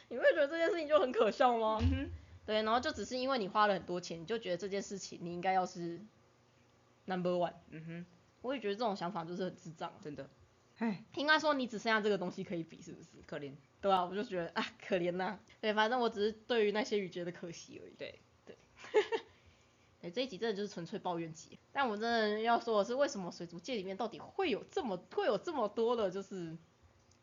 [0.09, 1.79] 你会觉得这件事情就很可笑吗？
[1.81, 2.11] 嗯，
[2.45, 6.01] 对，然后就只是因为你花了很多钱，你就觉得这件事情你应该要是
[7.05, 7.53] number one。
[7.69, 8.05] 嗯哼，
[8.41, 9.93] 我也觉得这种想法就是很智障。
[10.03, 10.29] 真的，
[10.79, 13.07] 唉，应该说你只剩下这个东西可以比，是不是？
[13.25, 17.93] 可怜，对啊，我就觉得啊，可怜呐、对，反正我只是对于那些鱼觉得可惜而已。
[17.97, 18.57] 对，对，
[20.11, 21.57] 这一集真的就是纯粹抱怨集。
[21.71, 26.57] 但我真的要说的是，为什么水族界里面到底会有这么会有这么多的，就是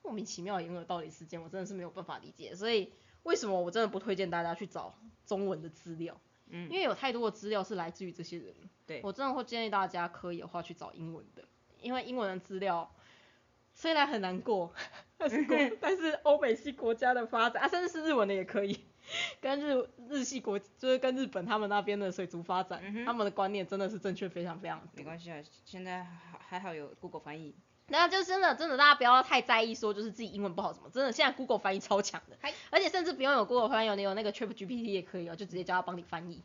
[0.03, 2.55] 莫名其妙的掩耳盗铃事件，我真的是没有办法理解。
[2.55, 4.95] 所以为什么我真的不推荐大家去找
[5.26, 6.20] 中文的资料？
[6.55, 8.55] 嗯因为有太多的资料是来自于这些人。
[8.85, 11.45] 对我真的会建议大家可以的话去找英文的，
[11.80, 12.93] 因为英文的资料
[13.74, 14.74] 虽然很难过，
[15.16, 18.85] 但是国 但是欧美系国家的发展啊，甚至是日文的也可以，
[19.40, 24.88] 跟日日系国就是跟日本他们那边的水族发展，嗯他们的观念真的是正确非常非常多。
[24.94, 27.54] 没关系啊，现在还还好有 Google 翻译，
[27.88, 36.42] 那就真的真的大家不要太在意说就是自己英文不好什么，真的现在 Google 翻译超强的嗨，而且甚至不用有 Google 翻译，你有那个 Chat GPT 也可以哦，就直接叫他帮你翻译。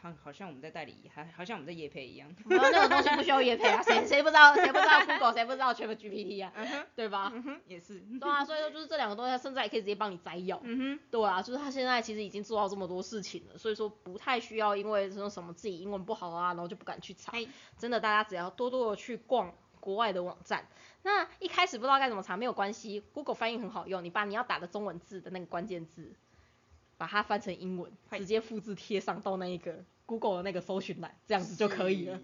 [0.00, 7.30] 好好像我们在代理，还好像我们在夜配一样，然后那个东西不需要夜配啊，谁谁不知道谁不知道 Google 谁不知道 Chat GPT 啊，嗯，对吧？
[7.34, 10.60] 嗯哼，也是，对啊，所以说就是这两个东西，它甚至还可以直接帮你摘要。
[10.64, 17.32] 嗯哼，对啊，就是它现在其实已经做到这么多事情了，所以说不太需要因为说什么自己英文不好啊，然后就不敢去查。
[17.78, 20.66] 真的，大家只要多多的去逛国外的网站。
[21.02, 26.12] 那一开始不知道该怎么查没有关系，Google 翻译很好用，你把你要打的中文字的那个关键字，
[27.00, 32.20] 把它翻成英文，直接复制贴上到那一个 Google 的那个搜寻栏，这样子就可以了。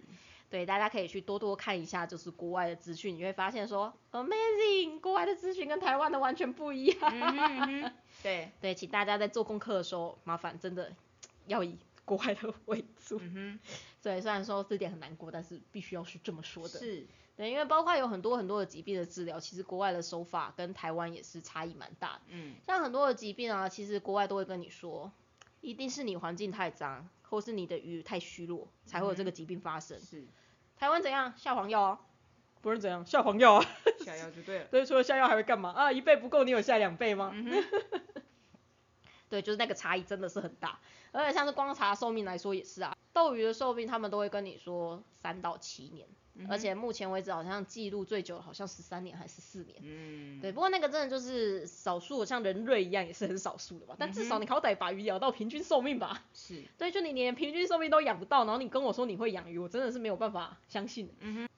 [0.50, 7.92] 对，大家可以去多多看一下，就是国外的资讯，你会发现说，amazing，国外的资讯跟台湾的完全不一样。
[8.22, 10.92] 对，对，请大家在做功课的时候，麻烦真的
[11.46, 13.18] 要以国外的为主。
[13.22, 13.58] 嗯
[14.02, 16.78] 对，虽然说这点很难过，但是必须要是这么说，的。
[16.78, 17.06] 是，
[17.36, 22.20] 对，因为包括有很多很多的疾病的治疗，其实国外的手法跟台湾也是差异蛮大的。
[22.28, 25.12] 嗯，像很多的疾病啊，其实国外都会跟你说，
[25.60, 30.00] 一定是你环境太脏，或是你的鱼太虚弱，才会有这个疾病发生。
[30.00, 30.24] 是，
[30.78, 31.34] 台湾怎样？
[31.36, 32.00] 下黄药啊？
[32.62, 33.04] 不是怎样？
[33.04, 33.66] 下黄药啊？
[34.04, 34.64] 下药就对了。
[34.70, 35.92] 对，除了下药还会干嘛啊？
[35.92, 37.34] 一倍不够，你有下两倍吗？
[39.28, 40.78] 对，就是那个差异真的是很大，
[41.12, 46.08] 而且像是光查寿命来说也是啊，斗鱼的寿命他们都会跟你说三到七年，
[46.38, 49.76] 嗯而且目前为止好像记录最久好像十三年还是四年。
[49.82, 53.96] 嗯，对，不过那个真的就是少数，像人类一样也是很少数的吧。
[53.98, 56.24] 但至少你好歹把鱼养到平均寿命吧。
[56.34, 61.10] 是， 对，就你连平均寿命都养不到，然后你跟我说你会养鱼，我真的是没有办法相信。
[61.20, 61.48] 嗯哼，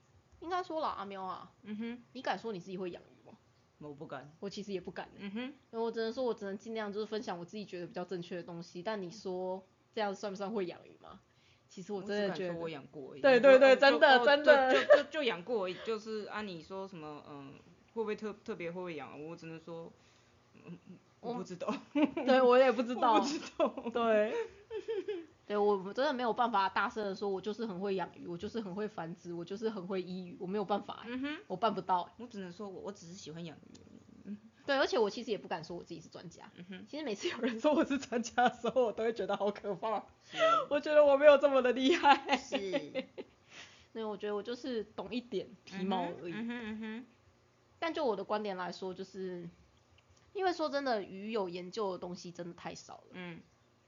[0.41, 3.37] 应该说了，阿喵啊，嗯哼，你敢说你自己会养鱼吗？
[3.79, 4.31] 我不敢。
[4.41, 8.83] 我其实也不敢、欸，嗯哼，因为我只能说我只能尽量就是分享我自己觉得比较正确的东西。
[8.83, 11.21] 但你说这样算不算会养鱼吗？
[11.69, 13.21] 其实我真的觉得，我养过而已。
[13.21, 17.53] 对对对真的真的就就就就养过而已，就是啊，你说什么嗯，
[17.95, 19.23] 会不会特特别会不会养？
[19.27, 19.93] 我只能说，
[20.65, 20.79] 嗯，
[21.21, 21.73] 我不知道，
[22.27, 23.69] 对我也不知 道我不，知道。
[23.93, 24.35] 对，
[25.47, 33.98] 对我真的没有办法大声的说，我就是很会养鱼，我就是很会繁殖，我就是很会医鱼，我没有办法欸、嗯哼，我办不到欸、我只能说我我只是喜欢养鱼。
[34.69, 36.53] 对，而且我其实也不敢说我自己是专家。
[36.57, 40.05] 嗯哼，其实每次有人说我是专家的时候，我都会觉得好可怕。
[40.69, 42.37] 我觉得我没有这么的厉害。
[42.37, 42.59] 是，
[43.91, 46.35] 所以我觉得我就是懂一点皮毛而已。
[46.35, 47.07] 嗯哼嗯哼
[47.79, 49.49] 但就我的观点来说，就是
[50.35, 53.13] 因为说真的，鱼有研究的东西真的太少了。
[53.13, 53.41] 嗯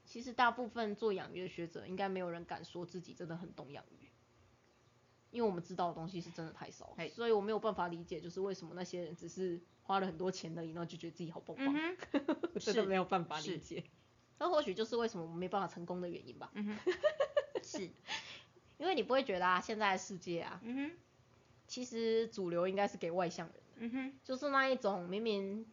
[0.03, 4.09] 其实大部分做养鱼的学者，应该没有人敢说自己真的很懂养鱼，
[5.31, 13.83] 因为我们知道的东西是真的太少，所以我没有办法理解，就是为什么那些人只是花了很多钱而已，然后就觉得自己好棒棒，嗯哼我真的没有办法理解。
[14.37, 16.77] 那或许就是为什么我们没办法成功的原因吧，嗯哼，
[17.63, 17.83] 是，
[18.77, 20.91] 因为你不会觉得啊，现在的世界啊，嗯哼
[21.67, 25.65] 其实主流应该是给外向人的，嗯哼就是那一种明明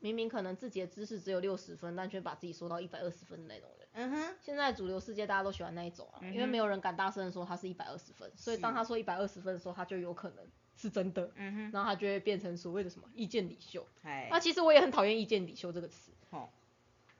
[0.00, 3.77] 明明可能自己的知识只有六十分，但却把自己说到一百二十分的那种人。
[4.00, 6.34] 嗯哼，现在主流世界大家都喜欢那一种啊，嗯哼。
[6.34, 10.46] 因为没有人敢大声的说他是一百二十分，所以当他说一百二十分的时候，他就有可能
[10.76, 13.84] 是真的，嗯哼，然后他就会变成所谓的什么意见领袖。
[14.02, 16.48] 哎那、，其实我也很讨厌意见领袖这个词，哦，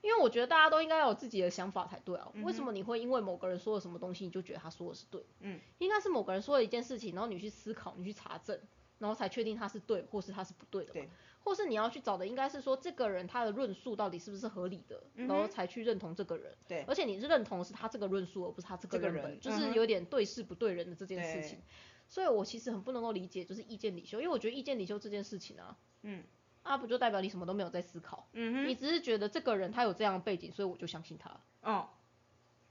[0.03, 2.31] 因为我觉得大家都应该有自己的想法才对啊。
[2.35, 2.47] 嗯哼。
[2.47, 5.20] 为什么你会因为某个人说了什么东西，你就觉得他说的是对？
[5.41, 8.57] 嗯，应该是某个人说了一件事情，然后你去思考，你去查证，
[8.99, 11.01] 然后才确定他是对，或是他是不对的嘛。
[11.01, 11.11] 对
[11.49, 16.55] 或是你要去找的应该是说这个人他的论述到底是不是合理的，嗯然后才去认同这个人。
[16.68, 21.59] 对，而且你是认同的是他这个论述，而不是他这个人就是有点对事不对人的这件事情。
[22.07, 26.22] 所以我其实很不能够理解，就是意见领袖，因为我觉得意见领袖这件事情啊，嗯
[26.62, 31.40] 啊不就代表你什么都没有在思考，嗯哼，你只是觉得这个人他有这样的背景，所以我就相信他。
[31.62, 31.88] 哦，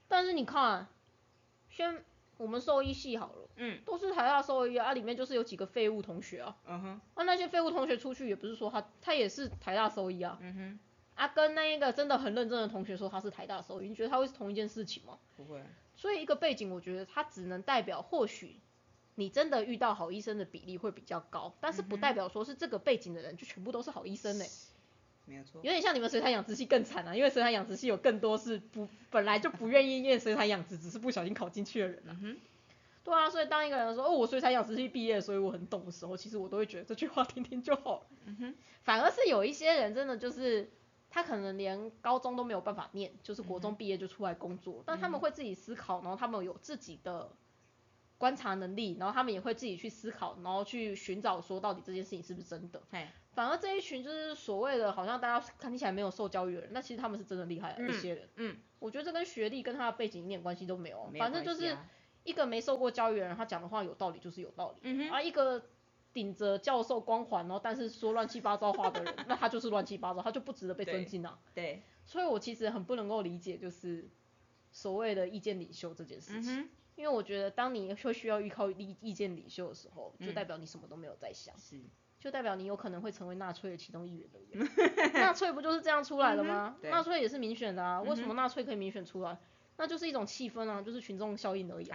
[0.08, 0.88] 但是你看，
[1.70, 2.04] 先
[2.38, 3.80] 我们兽医系好了，嗯。
[3.86, 10.80] 都是台大兽医啊，啊里面就是有几个废物同学啊，嗯哼，啊那些废物同学出去也不是说他他也是台大兽医啊，嗯哼，
[11.16, 15.18] 啊跟那一个真的很认真的同学说他是台大兽医，你觉得他会是同一件事情吗？
[15.36, 15.62] 不会，
[15.96, 18.60] 所以一个背景，我觉得它只能代表或许
[19.16, 24.46] 你真的遇到好医生的比例会比较高，但是不代表说是这个背景的人就全部都是好医生呢、
[25.28, 32.12] 没有错有，点像你们水产养殖系更惨啊，因为水产养殖系有更多是不本来就不愿意念水产养殖，只是不小心考进去的人啊。
[32.12, 32.38] 嗯哼，
[33.04, 38.08] 对啊，所以当一个人说哦我水产养殖系毕业，所以我很懂的时候，其实我都会觉得这句话听听就好。
[38.26, 40.70] 嗯哼，反而是有一些人真的就是
[41.10, 47.30] 他可能连高中都没有办法念，就是国中毕业就出来工作，但他们会自己思考，然后他们有自己的
[48.18, 52.82] 观察能力，然后他们也会自己去思考，然后去寻找说到底这件事情是不是真的。
[52.90, 58.30] 嘿，反而这一群就是所谓的好像大家看起来没有受教育的人，那其实他们是真的厉害一些人。
[58.38, 61.78] 嗯，我觉得这跟学历跟他的背景一点关系都没有，没有反正就是
[62.24, 64.80] 一个没受过教育的人，他讲的话有道理就是有道理。
[64.82, 65.64] 嗯哼，啊，一个
[66.12, 71.38] 顶着教授光环，然后但是说乱七八糟话的人， 那他就是乱七八糟，他就不值得被尊敬啊。
[71.54, 74.10] 对，所以我其实很不能够理解，就是
[74.72, 81.80] 所谓的意见领袖这件事情，因为我觉得当你会需要依靠意意见领袖的时候，就嗯代表你什么都没有在想，是，
[82.20, 84.58] 就代表你有可能会成为纳粹的其中一员而已。
[85.14, 89.38] 纳粹不就是这样出来的吗纳粹也是民选的啊，为什嗯么纳粹可以民选出来？
[89.78, 91.92] 那就是一种气氛啊，就是群众效应而已、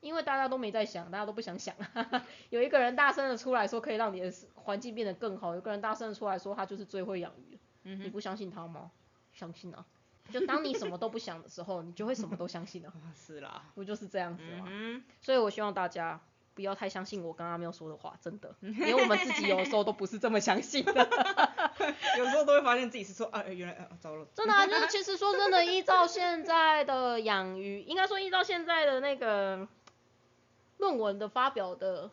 [0.00, 1.76] 因为大家都没在想，大家都不想想。
[2.50, 8.90] 有一个人大声的出来说可以让你的环境变得更好，有个人大声的出来说他就是最会养鱼的，嗯，你不相信他吗？
[9.32, 9.86] 相信啊！
[10.30, 14.66] 就当你什么都不想的时候，你就会什么都相信啊，啊 是啦，不就是这样子吗？
[14.68, 16.20] 嗯所以我希望大家
[16.54, 21.04] 不要太相信我刚刚没有说的话，真的，连我们自己有时候都不是这么相信的。
[21.04, 29.66] 哼， 有时候都会发现自己是错啊，原来啊糟了，真的啊，就是其实说真的，依照现在的养鱼，应该说依照现在的那个
[30.78, 32.10] 论文的发表的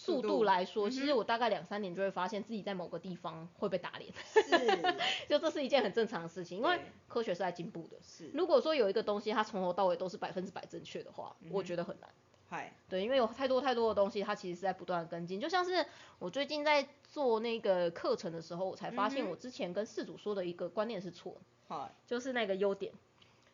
[0.00, 4.40] 速速度度来说，嗯其实我大概两三年就会发现自己在某个地方会被打脸，是
[5.28, 7.98] 就这是一件很正常的事情，因为科学是在进步的。
[8.02, 12.08] 是，如果说有一个东西它从头到尾都是百分之百正确的话，嗯我觉得很难。
[12.48, 15.38] 嗨，对，因为有太多太多的东西，它其实是在不断的跟进。
[15.38, 15.86] 就像是
[16.18, 22.92] 我最近在做那个课程的时候，我才发现我之前跟事主说的一个观念是错的，好，就是那个优点，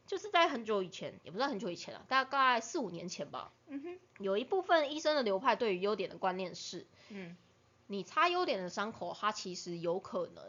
[0.07, 7.36] 就是在很久以前，也不是很久以前了，大概四五年前吧，嗯哼，有一部分医生的流派对于优点的观念是，嗯
[7.88, 10.44] 你擦优点的伤口，它其实有可能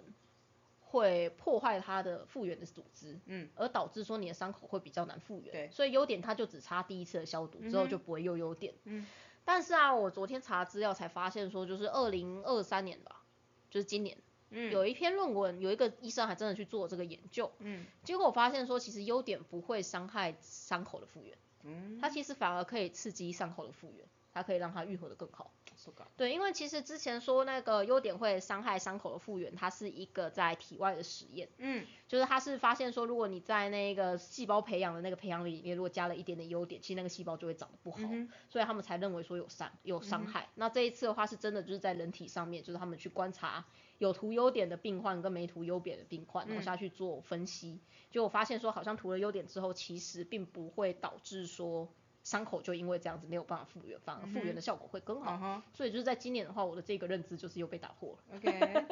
[0.82, 5.52] 会破坏它的复原的组织，嗯，而导致说你的伤口会比较难复原。
[5.52, 8.74] 对所以优点它就只擦第一次的消毒，之后就不会又优点。
[8.86, 9.06] 嗯，
[9.46, 13.24] 但是啊，我昨天查资料才发现说，就是二零二三年吧，
[13.70, 14.18] 就是今年。
[14.50, 17.86] 嗯，有一篇论文，有一个医生还真的去做这个研究，嗯。
[18.04, 25.52] 结果我发现说，其实优点不会伤害伤口的复原，嗯，它其实反而可以刺激伤口的复原，它可以让它愈合的更好。
[25.87, 40.49] そうか对，因为其实之前说那个优点会伤害伤口的复原，它是一个在体外的实验，嗯就是它是发现说，如果你在那个细胞培养的那个培养里面，如果加了一点点优点，其实那个细胞就会长得不好，嗯哼所以他们才认为说有伤有伤害。
[40.55, 43.65] 那这一次的话是真的就是在人体上面，就是他们去观察
[43.99, 51.89] 有涂优点的病患跟没涂优点的病患，然后嗯下去做分析，结果发现说好像涂了优点之后，其实并不会导致说
[52.28, 55.40] 伤口就因为这样子没有办法复原，反而复原的效果会更好。
[55.42, 58.36] 嗯所以就是在今年的话，我的这个认知就是又被打破了。
[58.36, 58.86] ，OK，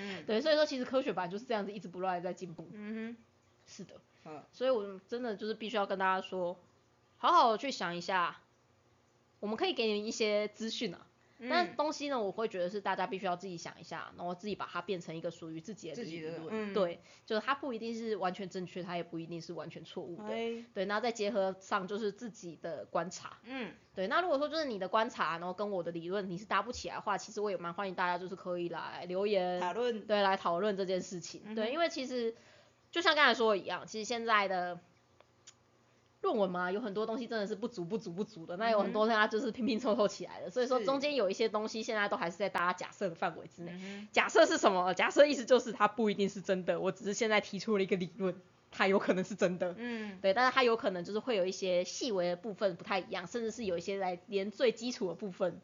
[0.00, 2.68] 嗯 对，所以说其实科学本来就是这样子，一直不断的在进步。
[2.72, 3.16] 嗯
[3.64, 6.58] 是的，嗯，所以我真的就是必须要跟大家说，
[7.18, 8.40] 好好去想一下，
[9.38, 11.06] 我们可以给你们一些资讯啊，
[11.48, 16.48] 但嗯东西呢，我会觉得是大家必须要自己想一下，然后自己把它变成一个属于自己的理论。
[16.50, 20.24] 嗯对，就是它不一定是完全正确，它也不一定是完全错误的。
[20.24, 23.38] 哎，对，那再结合上就是自己的观察。
[23.44, 31.42] 嗯对，那如果说就是你的观察，然后跟我的理论你是搭不起来的话，其实我也蛮欢迎大家就是可以来留言，讨论，对，来讨论这件事情。
[31.44, 32.34] 嗯对，因为其实
[32.90, 34.78] 就像刚才说的一样，其实现在的
[36.22, 43.72] 论文嘛，有很多东西真的是不足、不足、不足的，那有很多它就是拼拼凑凑起来的，所以说中间有一些东西现在都还是在大家假设的范围之内。
[43.72, 44.92] 嗯假设是什么？
[44.94, 48.40] 假设意思就是它不一定是真的，我只是现在提出了一个理论，
[48.70, 49.74] 它有可能是真的。
[49.78, 55.60] 嗯对，但是它有可能就是会有一些细微的部分不太一样，甚至是有一些来连最基础的部分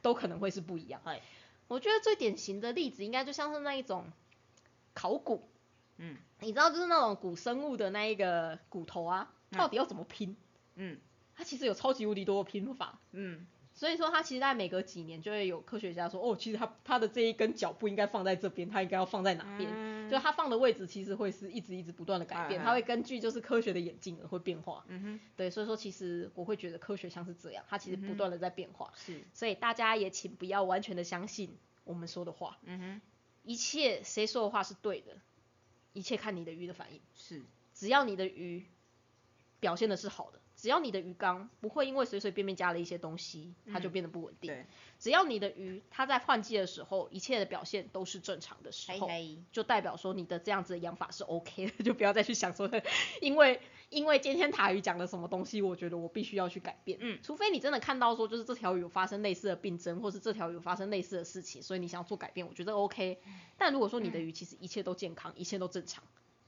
[0.00, 1.00] 都可能会是不一样。
[1.04, 1.20] 嗨
[1.68, 4.04] 我觉得最典型的例子应该就像是那一种
[4.94, 5.48] 考古，
[5.96, 10.36] 嗯你知道就是那种古生物的那一个骨头啊，到底要怎么拼？
[10.74, 10.98] 嗯
[11.34, 13.00] 它其实有超级无敌多的拼法。
[13.12, 19.70] 嗯所以说，它其实在每隔几年就会有科学家说，哦，其实它它的这一根脚不应该放在这边，它应该要放在哪边？
[19.74, 24.84] 嗯就它放的位置其实会是一直一直不断的改变，它会根据就是科学的演进而会变化。
[24.88, 28.92] 嗯哼，对，所以说其实我会觉得科学像是这样，它其实不断的在变化。
[28.94, 33.00] 是，所以大家也请不要完全的相信我们说的话，嗯哼，
[33.42, 35.16] 一切谁说的话是对的，
[35.94, 37.00] 一切看你的鱼的反应。
[37.14, 37.42] 是，
[37.72, 38.66] 只要你的鱼
[39.62, 44.48] 表现的是好的，只要你的鱼缸不会因为随随便便加了一些东西，它就嗯变得不稳定。
[44.52, 44.66] 对，
[44.98, 52.68] 只要你的鱼它在换季的时候，一切的表现都是正常的时候，嘿嘿，就代表说你的这样子的养法是 OK 的， 就不要再去想说，
[53.20, 56.98] 因为因为今天塔鱼讲了什么东西，我觉得我必须要去改变。
[57.00, 63.20] 嗯，除非你真的看到说，就是这条鱼有发生类似的病症，或是这条鱼有发生类似的事情，所以你想要做改变，我觉得 OK。
[63.56, 66.02] 但如果说你的鱼其实一切都健康，一切都正常，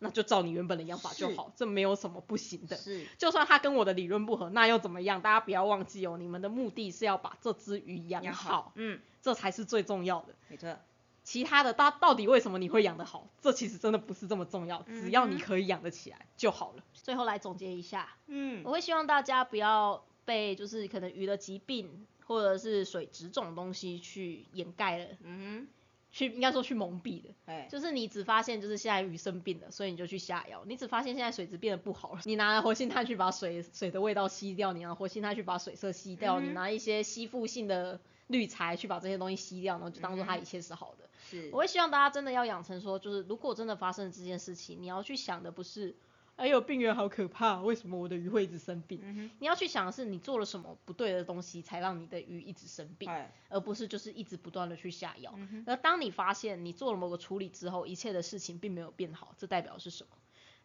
[0.05, 2.77] 那就照你原本的养法就好，这没有什么不行的。
[2.77, 5.23] 是，就算它跟我的理论不合，那又怎么样？
[5.23, 10.35] 大家不要忘记哦，你们的目的是要把这只鱼养养好，嗯，这才是最重要的。
[10.49, 10.77] 没错，
[11.23, 13.27] 其他的，到到底为什么你会养得好？
[13.41, 16.85] 这其实真的不是这么重要，只要你可以养得起来就好了。
[16.93, 25.67] 最后来总结一下，嗯我会希望大家不要被就是可能鱼的疾病或者是水质这种东西去掩盖了，嗯
[26.15, 27.29] 去应该说去蒙蔽的。
[27.69, 30.63] 就是你只发现就是现在鱼生病了，所以你就去下药。
[30.65, 41.09] 你只发现现在水质变得不好了，你拿活性炭去把水水的味道吸掉，你拿活性炭去把水色吸掉，嗯你拿一些吸附性的滤材去把这些东西吸掉，然后就当做它一切是好的。
[41.29, 45.97] 是我，会希望大家真的要养成说，就是如果真的发生了这件事情，你要去想的不是，
[46.37, 49.01] 哎呦病源好可怕，为什么我的鱼会一直生病？
[49.03, 55.33] 嗯，你要去想的是你做了什么不对的东西，才让你的鱼一直生病，哎，而不是就是一直不断的去下药。
[55.37, 60.17] 嗯，而当你发现你做了某个处理之后，一切的事情并没有变好，这代表是什么？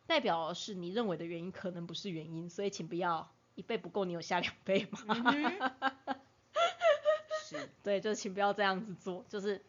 [0.07, 4.99] 代表是你认为的原因可能不是原因，所以请不要一倍不够，你有下两倍嘛？
[5.07, 6.15] 嗯哼，
[7.45, 9.61] 是，对，就是请不要这样子做，就是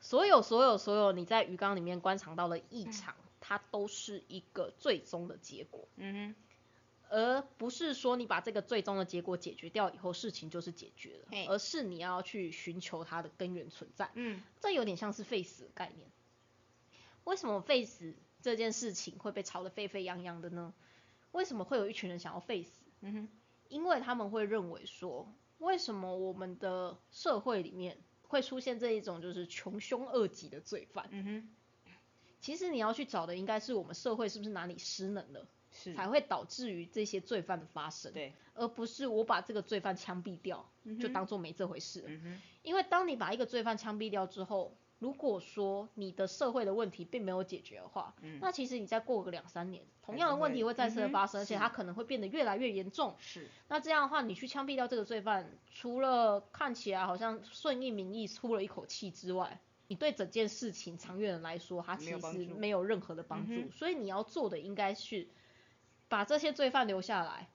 [0.00, 3.14] 所有所有所有你在鱼缸里面观察到的异常，
[3.46, 6.34] 它都是一个最终的结果，嗯
[7.08, 14.10] 而不是说你把这个最终的结果解决掉以后，事情就是解决了嘿，而是你要去寻求它的根源存在，。
[14.14, 16.10] 嗯，这有点像是废死的概念。
[17.22, 20.74] 为什么废死这件事情会被炒得沸沸扬扬的呢？
[21.30, 22.82] 为什么会有一群人想要废死？
[23.02, 23.28] 嗯哼，
[23.68, 31.08] 因为他们会认为说，为什么我们的社会里面会出现这一种就是穷凶恶极的罪犯。
[31.12, 31.55] 嗯哼，
[32.40, 40.70] 其实你要去找的应该是我们社会是不是哪里失能了，是，才会导致于这些罪犯的发生，对，而不是我把这个罪犯枪毙掉，
[41.00, 42.20] 就当做没这回事。
[42.62, 53.14] 因为当你把一个罪犯枪毙掉之后，如果说你的社会的问题并没有解决的话，嗯那其实你再过个两三年，同样的问题会会再次的发生，而且它可能会变得越来越严重。
[53.18, 63.54] 是，那这样的话，你去枪毙掉这个罪犯，除了看起来好像顺应民意出了一口气之外，你对整件事情长远来说，它其实没有任何的帮助。
[63.54, 65.28] 嗯所以你要做的应该是
[66.08, 67.48] 把这些罪犯留下来，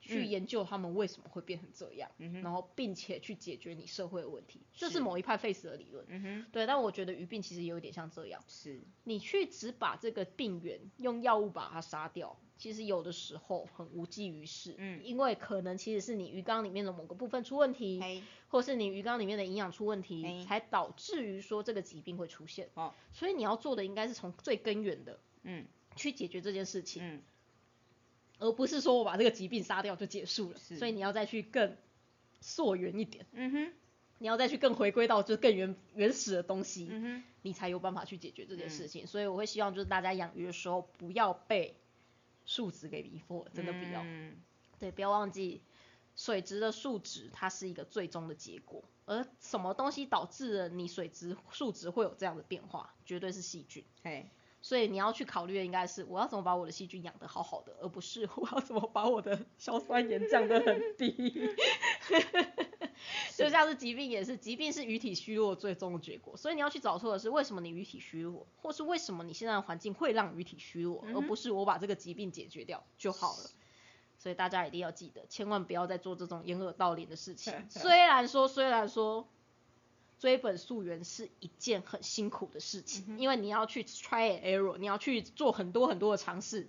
[0.00, 4.60] 去嗯研究他们为什么会变成这样，嗯，然后并且去解决你社会的问题。
[4.72, 6.04] 这是是某一派 face 的理论。
[6.08, 22.68] 嗯，对，但我觉得鱼病其实也有点像这样，是，你去只把这个病源用药物把它杀掉，其实有的时候很无济于事，嗯因为可能其实是你鱼缸里面的某个部分出问题，嘿，或是你鱼缸里面的营养出问题，哎才导致于说这个疾病会出现。
[22.74, 27.22] 哦，所以你要做的应该是从最根源的嗯去解决这件事情，嗯，
[28.40, 30.58] 而不是说我把这个疾病杀掉就结束了。
[30.58, 31.76] 是所以你要再去更
[32.40, 33.72] 溯源一点，嗯哼，
[34.18, 36.88] 你要再去更回归到就是更原原始的东西。
[36.90, 39.06] 嗯哼，你才有办法去解决这件事嗯情。
[39.06, 41.76] 所以我会希望就是大家养鱼的时候不要被
[42.48, 44.00] 数值给迷惑，真的不要。
[44.02, 44.42] 嗯
[44.78, 45.60] 对，不要忘记
[46.16, 53.84] 水质的数值它是一个最终的结果，而什么东西导致了你水质数值会有这样的变化，绝对是细菌。
[54.02, 54.30] 嘿，
[54.62, 61.50] 所以你要去考虑的应该是我要怎么把我的细菌养得好好的，而不是我要怎么把我的硝酸盐降得很低。
[63.36, 73.50] 就像是疾病也是，疾病是鱼体虚弱最终的结果，所以你要去找出的是为什么你鱼体虚弱，或是为什么你现在的环境会让鱼体虚弱，嗯而不是我把这个疾病解决掉就好了。
[74.20, 77.54] 所以大家一定要记得，千万不要再做这种掩耳盗铃的事情。
[77.70, 79.28] 虽然说，虽然说
[80.18, 86.68] 追本溯源是一件很辛苦的事情，因为你要去 try and error，你要去做很多很多的尝试，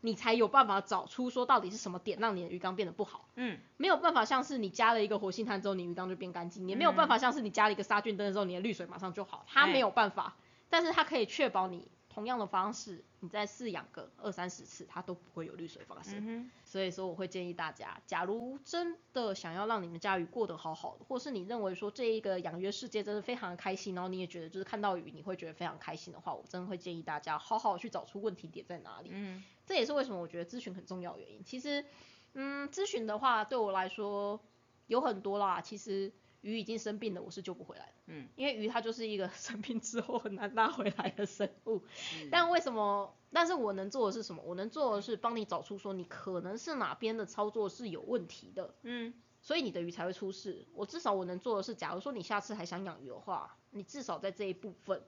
[0.00, 3.28] 你才有办法找出说到底是什么点让你的鱼缸变得不好。
[3.34, 10.36] 嗯，没有办法像是你加了一个活性炭之后，你鱼缸就变干净，也没有办法像是你加了一个杀菌灯之后，你的滤水马上就好，它哎没有办法，
[10.70, 16.14] 但是它可以确保你同样的方式，你再饲养个二三十次，它都不会有滤水发生。
[16.26, 29.10] 嗯，所以说我会建议大家，假如真的想要让你们家鱼过得好好的，或是你认为说这一个养鱼的世界真的非常的开心，然后你也觉得就是看到鱼你会觉得非常开心的话，我真的会建议大家好好去找出问题点在哪里。
[29.12, 31.44] 嗯这也是为什么我觉得咨询很重要的原因。
[31.44, 31.84] 其实，
[32.32, 34.40] 嗯，咨询的话对我来说
[34.86, 35.60] 有很多啦。
[35.60, 36.10] 其实
[36.40, 37.92] 鱼已经生病了，我是救不回来的。
[38.06, 41.82] 嗯，因为鱼它就是一个 生病之后很难拉回来的生物。
[41.94, 43.14] 是但为什么？
[43.30, 44.42] 但是我能做的是什么？
[44.42, 50.66] 我能做的是帮你找出说你可能是哪边的操作是有问题的，嗯所以你的鱼才会出事。
[50.74, 55.06] 我至少我能做的是，假如说你下次还想养鱼的话，你至少在这一部分对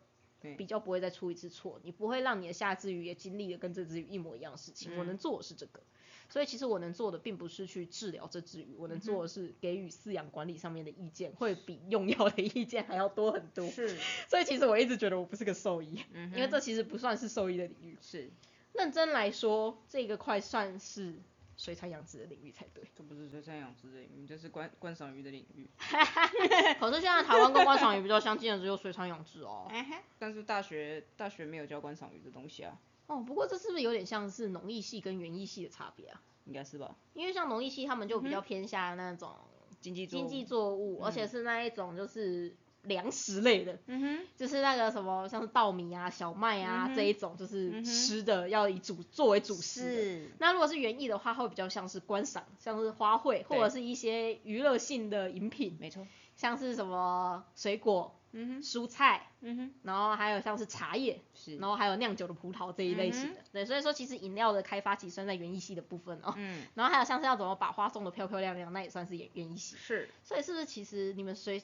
[0.57, 4.97] 比较不会再出一次错，你不会让你的下只鱼也经历了跟这只鱼一模一样的事情。
[4.99, 5.80] 我能做的是这个，
[6.28, 13.68] 所以其实我能做的并不是去治疗这只鱼，我能做的是给予饲养管理上面的意见，会比用药的意见还要多很多。
[13.68, 13.97] 是
[14.28, 17.97] 所以其实我一直觉得我不是个兽医，嗯因为这其实不算是兽医的领域。
[18.01, 18.30] 是，
[18.72, 21.14] 认真来说，这个快算是
[21.61, 22.82] 水产养殖的领域才对。
[22.96, 25.68] 这不是水产养殖的领域，这是观观赏鱼的领域。
[26.80, 29.70] 可是现在台湾跟观赏鱼比较相近的只有水产养殖哦。
[30.18, 36.22] 但是大学大学没有教观赏鱼的东西啊，哦，不过这是不是有点像是农艺系跟园艺系的差别啊？
[36.46, 36.96] 应该是吧？
[37.12, 39.36] 因为像农艺系他们就比较偏向那种
[39.82, 49.80] 经济作物经济作物，而且是那一种就是粮食类的，嗯哼，就是那个什么像是稻米啊、小麦啊、嗯这一种，就是吃的要以主作为主食。
[49.80, 56.06] 是，那如果是园艺的话，它会比较像是观赏，像是花卉或者是一些娱乐性的饮品，没错。
[56.36, 61.58] 像是什么水果、嗯哼，蔬菜，嗯哼，然后还有像是茶叶，是。
[61.58, 63.40] 然，后还有酿酒的葡萄这一类型嗯的。
[63.52, 66.32] 对，所以说其实饮料的开发其实算在园艺系的部分哦。
[66.38, 69.76] 嗯，然后还有像是要怎么把花种的漂漂亮亮，那也算是园园艺系。
[69.76, 71.62] 是，所以是不是其实你们水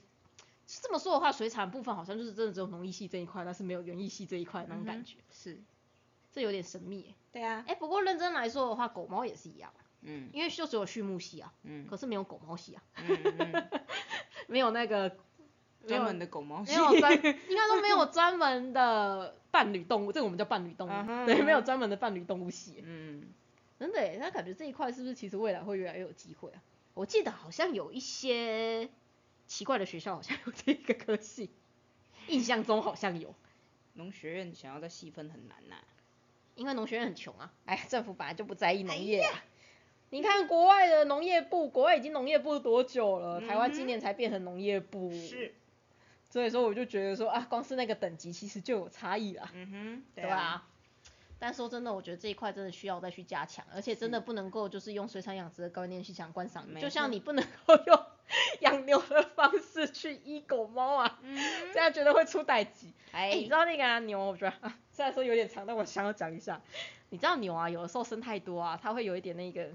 [0.66, 5.60] 这么说的话，水产部分好像就是真的只有农艺系这一块，但是没有园艺系这一块那种感觉，是，
[6.32, 7.14] 这有点神秘耶。
[7.32, 13.68] 对啊，哎、不过认真来说的话，狗猫也是一样，嗯因为就只有畜牧系啊，嗯可是没有狗猫系啊，嗯嗯，
[14.48, 15.16] 没有那个
[15.86, 22.82] 专门的狗猫系没，有专，应该说没有专门的伴侣动物，这个我们叫伴侣动物嗯对，没有专门的伴侣动物系耶。
[22.84, 23.22] 嗯，
[23.78, 26.58] 真的耶，那感觉这一块是不是其实未来会越来越有机会啊？
[26.94, 28.88] 我记得好像有一些
[29.46, 31.50] 奇怪的学校好像有这个科系，
[32.28, 33.34] 印象中好像有，
[33.94, 35.76] 农学院想要再细分很难呐、
[36.54, 39.44] 因为农学院很穷啊，哎，政府本来就不在意农业啊。
[40.10, 43.40] 你看国外的农业部，国外已经农业部多久了？
[43.40, 45.10] 台湾今年才变成农业部。
[45.10, 45.52] 是，
[46.30, 50.68] 所以说我就觉得说啊，光是那个等级其实就有差异啦，嗯哼，对吧、
[51.38, 58.02] 但说真的，我觉得这一块真的需要再去加强，而且真的不能够就是用水产养殖的观念去想观赏鱼，就像你不能够用
[58.60, 61.38] 养牛的方式去医狗猫啊，嗯
[61.72, 62.92] 这样觉得会出歹疾。
[63.12, 66.60] 哎、哎你知道那个啊牛，我觉得啊， 虽然说有点长，但我想要讲一下。
[67.10, 69.70] 你知道牛啊，有的时候生太多啊，它会有一点那个，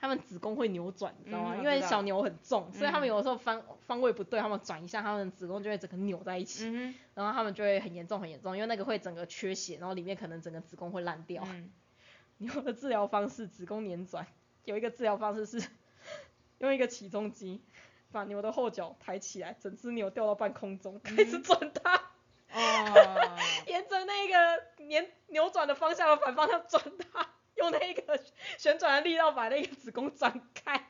[0.00, 1.56] 它们子宫会扭转，你知道吗？
[1.56, 11.46] 因为小牛很重，所以他们嗯有的时候方方位不对，他们转一下，他们子宫就会整个扭在一起，嗯然后他们就会很严重很严重，因为那个会整个缺血，然后里面可能整个子宫会烂掉。
[12.38, 14.26] 牛的治疗方式，子宫扭转，
[14.64, 15.68] 有一个治疗方式是
[16.58, 17.60] 用一个起重机
[18.12, 21.96] 把牛的后脚抬起来，整只牛掉到半空中，开始转它。
[22.50, 23.36] 哦，
[23.66, 26.82] 沿着那个扭扭转的方向的反方向转
[27.12, 27.28] 它，
[27.58, 28.20] 用那个
[28.56, 30.86] 旋转的力道把那个子宫张开。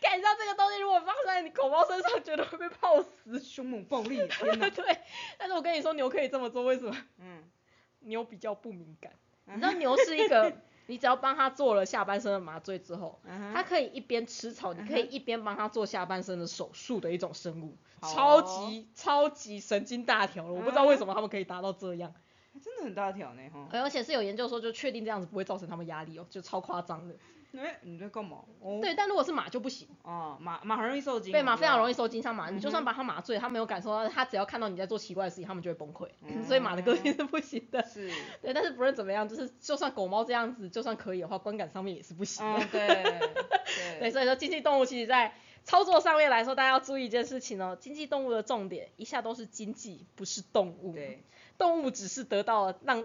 [0.00, 3.38] 看，你知道这个东西如果放在你狗猫身上，绝对会被泡死。
[3.38, 4.98] 凶猛暴力，天哪， 对，
[5.36, 6.96] 但是我跟你说，牛可以这么做，为什么？
[7.18, 7.44] 嗯，
[8.00, 9.12] 牛比较不敏感。
[9.44, 10.52] 你知道牛是一个，
[10.86, 20.52] 你只要帮它做了下半身的麻醉之后，嗯它可以一边吃草，你可以一边帮它做下半身的手术的一种生物，好超哦级超级神经大条了。
[20.52, 22.14] 我不知道为什么他们可以达到这样。
[22.58, 23.68] 真的很大条呢哈。
[23.72, 27.14] 而且是有研究说，就确定这样子不会造成他们压力哦，就超夸张的。
[27.56, 28.44] 哎，你在干嘛？
[28.60, 36.06] 哦，对，但如果是马就不行，哦，马马很容易受惊，对马非常容易，受惊像马，你就算把它麻醉，它没有感受到，它只要看到你在做奇怪的事情，它们就会崩溃。
[36.22, 37.82] 嗯所以马的个性是不行的。
[37.84, 42.60] 是，对，但是不论怎么样，就是就算狗猫这样子，就算可以的话，观感上面也是不行的。
[42.60, 45.32] 嗯，对，对，对，所以说经济动物其实在
[45.64, 50.92] 操作上面来说，大家要注意一件事情哦，经济动物的重点一下都是经济，不是动物。
[50.92, 51.24] 对，
[51.58, 53.04] 动物只是得到了让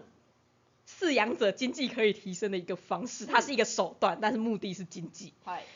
[0.87, 5.33] 饲养者经济可以提升的一个方式，它是一个手段，但是目的是经济。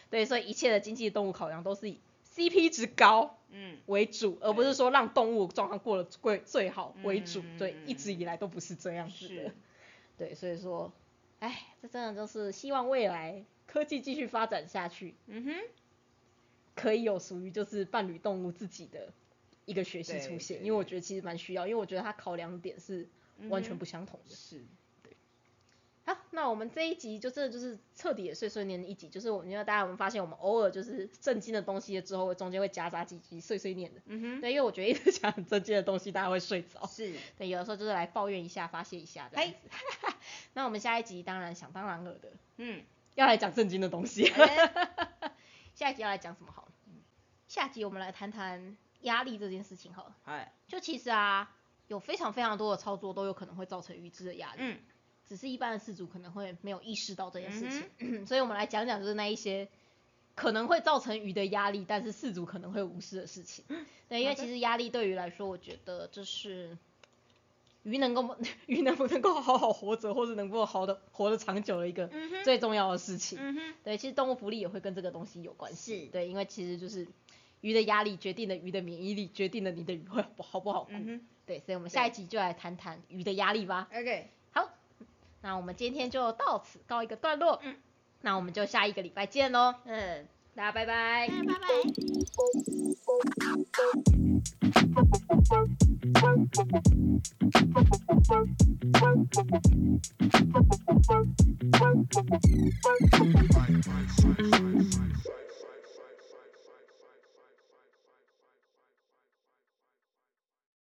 [0.09, 1.99] 对，所以一切的经济动物考量都是以
[2.36, 7.41] CP 值高嗯，为主，而不是说让动物状况过得最最好为主。
[7.57, 9.55] 对，一直以来都不是这样子的是。，
[10.17, 10.91] 对，所以说，
[11.39, 15.53] 哎，这真的就是希望未来科技继续发展下去，嗯哼，
[16.75, 19.13] 可以有属于就是伴侣动物自己的
[19.68, 23.07] 一个学期出现，因为我觉得其实蛮需要，因为我觉得它考量点是
[23.49, 24.34] 完全不相同的。
[24.34, 24.65] 是，
[26.05, 34.01] 好，那我们这一集就真的就是彻底的碎碎念的一集，就是我们因为大家有没有发现，我们偶尔就是震惊的东西之后，中间会夹杂几集碎碎念的。
[34.05, 36.88] 嗯哼，对，因为我觉得一直讲很震惊的东西，大家会睡着。
[36.88, 39.57] 是，对，有的时候就是来抱怨一下、发泄一下这样子。
[40.53, 42.84] 那我们下一集当然想当然尔的嗯，
[43.15, 44.28] 要来讲震惊的东西。
[44.30, 45.32] 哎
[45.76, 46.72] 下一集要来讲什么好了？
[47.47, 50.15] 下集我们来谈谈压力这件事情好了。
[50.23, 51.53] 嗨，就其实啊，
[51.87, 54.61] 有非常非常多的操作都有可能会造成鱼只的压力。
[54.61, 54.79] 嗯，
[55.27, 59.67] 只是一般的饲主可能会没有意识到这件事情， 所以我们来讲讲就是那一些
[60.35, 63.65] 可能会造成鱼的压力，但是饲主可能会无视的事情。
[64.07, 66.77] 对，因为其实压力对鱼来说，我觉得这是
[67.83, 68.37] 鱼能够
[68.67, 72.09] 鱼能不能够好好活着，或者能够好的活得长久的一个
[72.43, 73.37] 最重要的事情。
[73.41, 76.05] 嗯哼，对，其实动物福利也会跟这个东西有关系。
[76.05, 77.05] 是对，因为其实就是
[77.68, 80.88] 鱼的压力决定了鱼的免疫力，决定了你的鱼会好不好过。
[80.89, 83.89] 嗯对，所以我们下一集就来谈谈鱼的压力吧。
[83.93, 84.70] ，OK，好，
[85.41, 87.59] 那我们今天就到此告一个段落。
[87.61, 87.76] 嗯，
[88.22, 91.28] 那我们就下一个礼拜见喽，嗯，大家拜拜。
[91.28, 91.68] 拜拜。
[105.30, 105.46] Bye.